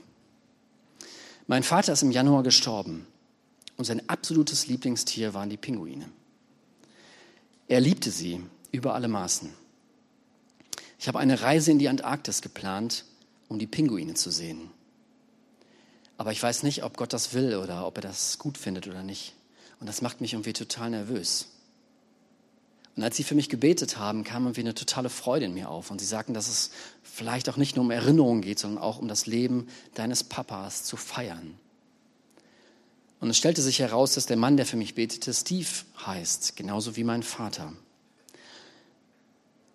Mein 1.47 1.63
Vater 1.63 1.93
ist 1.93 2.03
im 2.03 2.11
Januar 2.11 2.43
gestorben 2.43 3.07
und 3.79 3.85
sein 3.85 4.09
absolutes 4.09 4.67
Lieblingstier 4.67 5.33
waren 5.33 5.49
die 5.49 5.55
Pinguine. 5.55 6.09
Er 7.69 7.79
liebte 7.79 8.11
sie 8.11 8.41
über 8.73 8.93
alle 8.93 9.07
Maßen. 9.07 9.49
Ich 10.99 11.07
habe 11.07 11.17
eine 11.17 11.41
Reise 11.41 11.71
in 11.71 11.79
die 11.79 11.87
Antarktis 11.87 12.41
geplant, 12.41 13.05
um 13.47 13.57
die 13.57 13.67
Pinguine 13.67 14.15
zu 14.15 14.31
sehen. 14.31 14.69
Aber 16.17 16.33
ich 16.33 16.43
weiß 16.43 16.63
nicht, 16.63 16.83
ob 16.83 16.97
Gott 16.97 17.13
das 17.13 17.33
will 17.33 17.55
oder 17.55 17.87
ob 17.87 17.95
er 17.99 18.01
das 18.01 18.37
gut 18.37 18.57
findet 18.57 18.85
oder 18.85 19.01
nicht. 19.01 19.33
Und 19.79 19.87
das 19.87 20.01
macht 20.01 20.19
mich 20.19 20.33
irgendwie 20.33 20.51
total 20.51 20.89
nervös. 20.89 21.47
Und 22.97 23.03
als 23.03 23.15
sie 23.15 23.23
für 23.23 23.35
mich 23.35 23.47
gebetet 23.47 23.97
haben, 23.97 24.25
kam 24.25 24.43
irgendwie 24.43 24.59
eine 24.59 24.75
totale 24.75 25.09
Freude 25.09 25.45
in 25.45 25.53
mir 25.53 25.69
auf. 25.69 25.89
Und 25.89 25.99
sie 25.99 26.05
sagten, 26.05 26.33
dass 26.33 26.49
es 26.49 26.71
vielleicht 27.01 27.47
auch 27.47 27.55
nicht 27.55 27.77
nur 27.77 27.85
um 27.85 27.91
Erinnerungen 27.91 28.41
geht, 28.41 28.59
sondern 28.59 28.83
auch 28.83 28.99
um 28.99 29.07
das 29.07 29.25
Leben 29.25 29.69
deines 29.93 30.25
Papas 30.25 30.83
zu 30.83 30.97
feiern. 30.97 31.57
Und 33.19 33.29
es 33.29 33.37
stellte 33.37 33.61
sich 33.61 33.79
heraus, 33.79 34.13
dass 34.13 34.25
der 34.25 34.37
Mann, 34.37 34.57
der 34.57 34.65
für 34.65 34.77
mich 34.77 34.95
betete, 34.95 35.33
Steve 35.33 35.67
heißt, 36.05 36.55
genauso 36.55 36.95
wie 36.95 37.03
mein 37.03 37.23
Vater. 37.23 37.73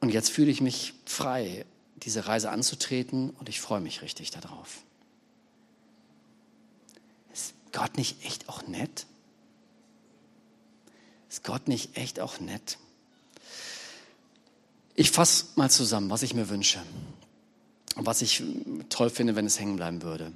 Und 0.01 0.11
jetzt 0.11 0.31
fühle 0.31 0.51
ich 0.51 0.61
mich 0.61 0.95
frei, 1.05 1.67
diese 1.97 2.27
Reise 2.27 2.51
anzutreten 2.51 3.31
und 3.31 3.49
ich 3.49 3.61
freue 3.61 3.81
mich 3.81 4.03
richtig 4.03 4.31
darauf. 4.31 4.83
Ist 7.33 7.55
Gott 7.73 7.97
nicht 7.97 8.25
echt 8.25 8.49
auch 8.49 8.67
nett? 8.67 9.07
Ist 11.31 11.45
Gott 11.45 11.69
nicht 11.69 11.97
echt 11.97 12.21
auch 12.21 12.41
nett? 12.41 12.79
Ich 14.95 15.11
fasse 15.11 15.47
mal 15.57 15.71
zusammen, 15.71 16.11
was 16.11 16.23
ich 16.23 16.35
mir 16.35 16.49
wünsche 16.49 16.81
und 17.97 18.07
was 18.07 18.23
ich 18.23 18.43
toll 18.89 19.11
finde, 19.11 19.37
wenn 19.37 19.47
es 19.47 19.59
hängen 19.59 19.77
bleiben 19.77 20.03
würde. 20.03 20.33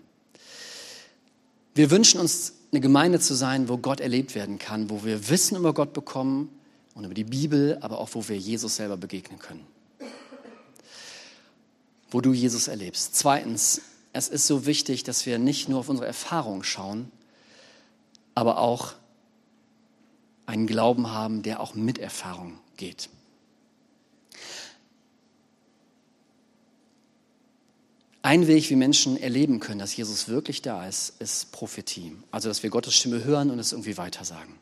Wir 1.75 1.91
wünschen 1.91 2.21
uns 2.21 2.55
eine 2.71 2.81
Gemeinde 2.81 3.21
zu 3.21 3.35
sein, 3.35 3.69
wo 3.69 3.79
Gott 3.79 4.01
erlebt 4.01 4.35
werden 4.35 4.59
kann, 4.59 4.91
wo 4.91 5.05
wir 5.05 5.29
Wissen 5.29 5.57
über 5.57 5.73
Gott 5.73 5.93
bekommen, 5.93 6.51
und 6.99 7.05
über 7.05 7.15
die 7.15 7.23
Bibel, 7.23 7.79
aber 7.81 8.01
auch 8.01 8.09
wo 8.15 8.29
wir 8.29 8.37
Jesus 8.37 8.75
selber 8.75 8.97
begegnen 8.97 9.39
können. 9.39 9.65
Wo 12.11 12.21
du 12.21 12.33
Jesus 12.33 12.67
erlebst. 12.67 13.15
Zweitens, 13.15 13.83
es 14.13 14.29
ist 14.29 14.49
so 14.49 14.67
wichtig, 14.67 15.05
dass 15.05 15.25
wir 15.25 15.39
nicht 15.39 15.69
nur 15.69 15.79
auf 15.79 15.89
unsere 15.89 16.09
Erfahrungen 16.09 16.65
schauen, 16.65 17.13
aber 18.35 18.59
auch 18.59 18.95
einen 20.47 20.67
Glauben 20.67 21.13
haben, 21.13 21.45
der 21.45 21.61
auch 21.61 21.75
mit 21.75 21.99
Erfahrung 21.99 22.59
geht. 22.77 23.11
Ein 28.29 28.47
Weg, 28.47 28.69
wie 28.69 28.77
Menschen 28.77 29.17
erleben 29.17 29.59
können, 29.59 29.79
dass 29.79 29.97
Jesus 29.97 30.29
wirklich 30.29 30.61
da 30.61 30.87
ist, 30.87 31.15
ist 31.19 31.51
Prophetie. 31.51 32.15
Also, 32.31 32.51
dass 32.51 32.63
wir 32.63 32.69
Gottes 32.69 32.95
Stimme 32.95 33.25
hören 33.25 33.51
und 33.51 33.59
es 33.59 33.73
irgendwie 33.73 33.97
weitersagen. 33.97 34.53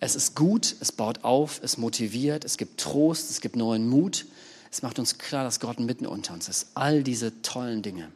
Es 0.00 0.16
ist 0.16 0.34
gut, 0.34 0.74
es 0.80 0.90
baut 0.90 1.22
auf, 1.22 1.60
es 1.62 1.76
motiviert, 1.76 2.46
es 2.46 2.56
gibt 2.56 2.80
Trost, 2.80 3.30
es 3.30 3.42
gibt 3.42 3.56
neuen 3.56 3.86
Mut. 3.86 4.24
Es 4.72 4.80
macht 4.80 4.98
uns 4.98 5.18
klar, 5.18 5.44
dass 5.44 5.60
Gott 5.60 5.80
mitten 5.80 6.06
unter 6.06 6.32
uns 6.32 6.48
ist. 6.48 6.68
All 6.72 7.02
diese 7.02 7.42
tollen 7.42 7.82
Dinge. 7.82 8.10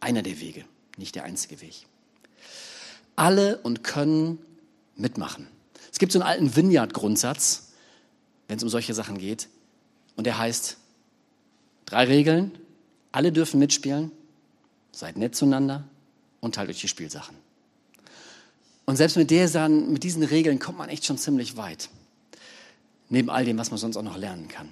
Einer 0.00 0.22
der 0.22 0.40
Wege, 0.40 0.64
nicht 0.96 1.14
der 1.14 1.22
einzige 1.22 1.60
Weg. 1.60 1.86
Alle 3.14 3.58
und 3.58 3.84
können 3.84 4.40
mitmachen. 4.96 5.46
Es 5.92 6.00
gibt 6.00 6.10
so 6.10 6.18
einen 6.18 6.28
alten 6.28 6.56
Vineyard-Grundsatz, 6.56 7.68
wenn 8.48 8.56
es 8.56 8.64
um 8.64 8.68
solche 8.68 8.94
Sachen 8.94 9.16
geht. 9.16 9.46
Und 10.16 10.24
der 10.26 10.38
heißt, 10.38 10.76
drei 11.90 12.04
Regeln, 12.04 12.52
alle 13.12 13.32
dürfen 13.32 13.58
mitspielen, 13.58 14.12
seid 14.92 15.16
nett 15.16 15.34
zueinander 15.34 15.84
und 16.40 16.54
teilt 16.54 16.70
euch 16.70 16.80
die 16.80 16.88
Spielsachen. 16.88 17.36
Und 18.86 18.96
selbst 18.96 19.16
mit, 19.16 19.30
der, 19.30 19.68
mit 19.68 20.02
diesen 20.02 20.22
Regeln 20.22 20.58
kommt 20.58 20.78
man 20.78 20.88
echt 20.88 21.04
schon 21.04 21.18
ziemlich 21.18 21.56
weit. 21.56 21.90
Neben 23.08 23.28
all 23.28 23.44
dem, 23.44 23.58
was 23.58 23.70
man 23.70 23.78
sonst 23.78 23.96
auch 23.96 24.02
noch 24.02 24.16
lernen 24.16 24.48
kann. 24.48 24.68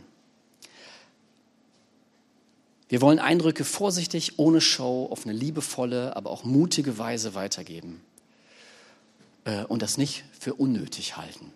Wir 2.89 3.03
wollen 3.03 3.19
Eindrücke 3.19 3.65
vorsichtig, 3.65 4.39
ohne 4.39 4.61
Show, 4.61 5.09
auf 5.11 5.25
eine 5.25 5.35
liebevolle, 5.35 6.17
aber 6.17 6.31
auch 6.31 6.45
mutige 6.45 6.99
Weise 6.99 7.35
weitergeben. 7.35 8.01
Äh, 9.45 9.65
und 9.65 9.83
das 9.83 9.99
nicht 9.99 10.25
für 10.39 10.55
unnötig 10.55 11.17
halten. 11.17 11.53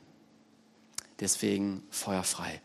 Deswegen 1.21 1.83
feuerfrei. 1.91 2.61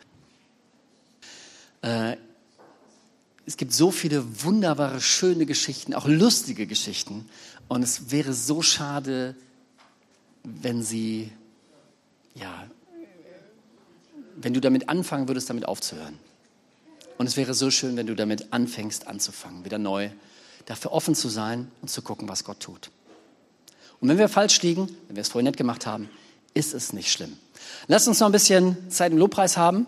Es 3.48 3.56
gibt 3.56 3.72
so 3.72 3.92
viele 3.92 4.44
wunderbare, 4.44 5.00
schöne 5.00 5.46
Geschichten, 5.46 5.94
auch 5.94 6.06
lustige 6.06 6.68
Geschichten. 6.68 7.30
Und 7.70 7.82
es 7.82 8.12
wäre 8.12 8.34
so 8.34 8.62
schade, 8.62 9.36
wenn 10.44 10.84
sie, 10.84 11.32
ja, 12.36 12.68
wenn 14.36 14.54
du 14.54 14.60
damit 14.60 14.90
anfangen 14.90 15.30
würdest, 15.30 15.50
damit 15.50 15.66
aufzuhören. 15.66 16.20
Und 17.18 17.28
es 17.28 17.38
wäre 17.38 17.54
so 17.54 17.72
schön, 17.72 17.96
wenn 17.96 18.06
du 18.06 18.16
damit 18.16 18.52
anfängst, 18.52 19.08
anzufangen, 19.08 19.64
wieder 19.64 19.78
neu, 19.78 20.10
dafür 20.66 20.92
offen 20.92 21.16
zu 21.16 21.30
sein 21.30 21.72
und 21.82 21.88
zu 21.88 22.02
gucken, 22.02 22.28
was 22.28 22.44
Gott 22.44 22.60
tut. 22.60 22.92
Und 24.02 24.10
wenn 24.10 24.18
wir 24.18 24.28
falsch 24.28 24.62
liegen, 24.62 24.90
wenn 25.08 25.16
wir 25.16 25.22
es 25.22 25.30
vorhin 25.30 25.46
nicht 25.46 25.58
gemacht 25.58 25.86
haben, 25.86 26.10
ist 26.54 26.74
es 26.74 26.92
nicht 26.92 27.14
schlimm. 27.14 27.38
Lass 27.88 28.10
uns 28.10 28.20
noch 28.20 28.28
ein 28.28 28.34
bisschen 28.34 28.92
Zeit 28.92 29.14
im 29.14 29.18
Lobpreis 29.18 29.56
haben. 29.56 29.88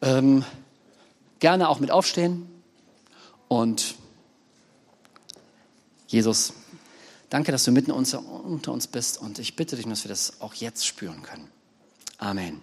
Ähm, 0.00 0.46
gerne 1.40 1.68
auch 1.68 1.78
mit 1.78 1.90
aufstehen. 1.90 2.48
Und 3.54 3.94
Jesus, 6.08 6.54
Danke, 7.34 7.50
dass 7.50 7.64
du 7.64 7.72
mitten 7.72 7.90
unter 7.90 8.72
uns 8.72 8.86
bist 8.86 9.20
und 9.20 9.40
ich 9.40 9.56
bitte 9.56 9.74
dich, 9.74 9.86
dass 9.86 10.04
wir 10.04 10.08
das 10.08 10.40
auch 10.40 10.54
jetzt 10.54 10.86
spüren 10.86 11.22
können. 11.22 11.48
Amen. 12.18 12.60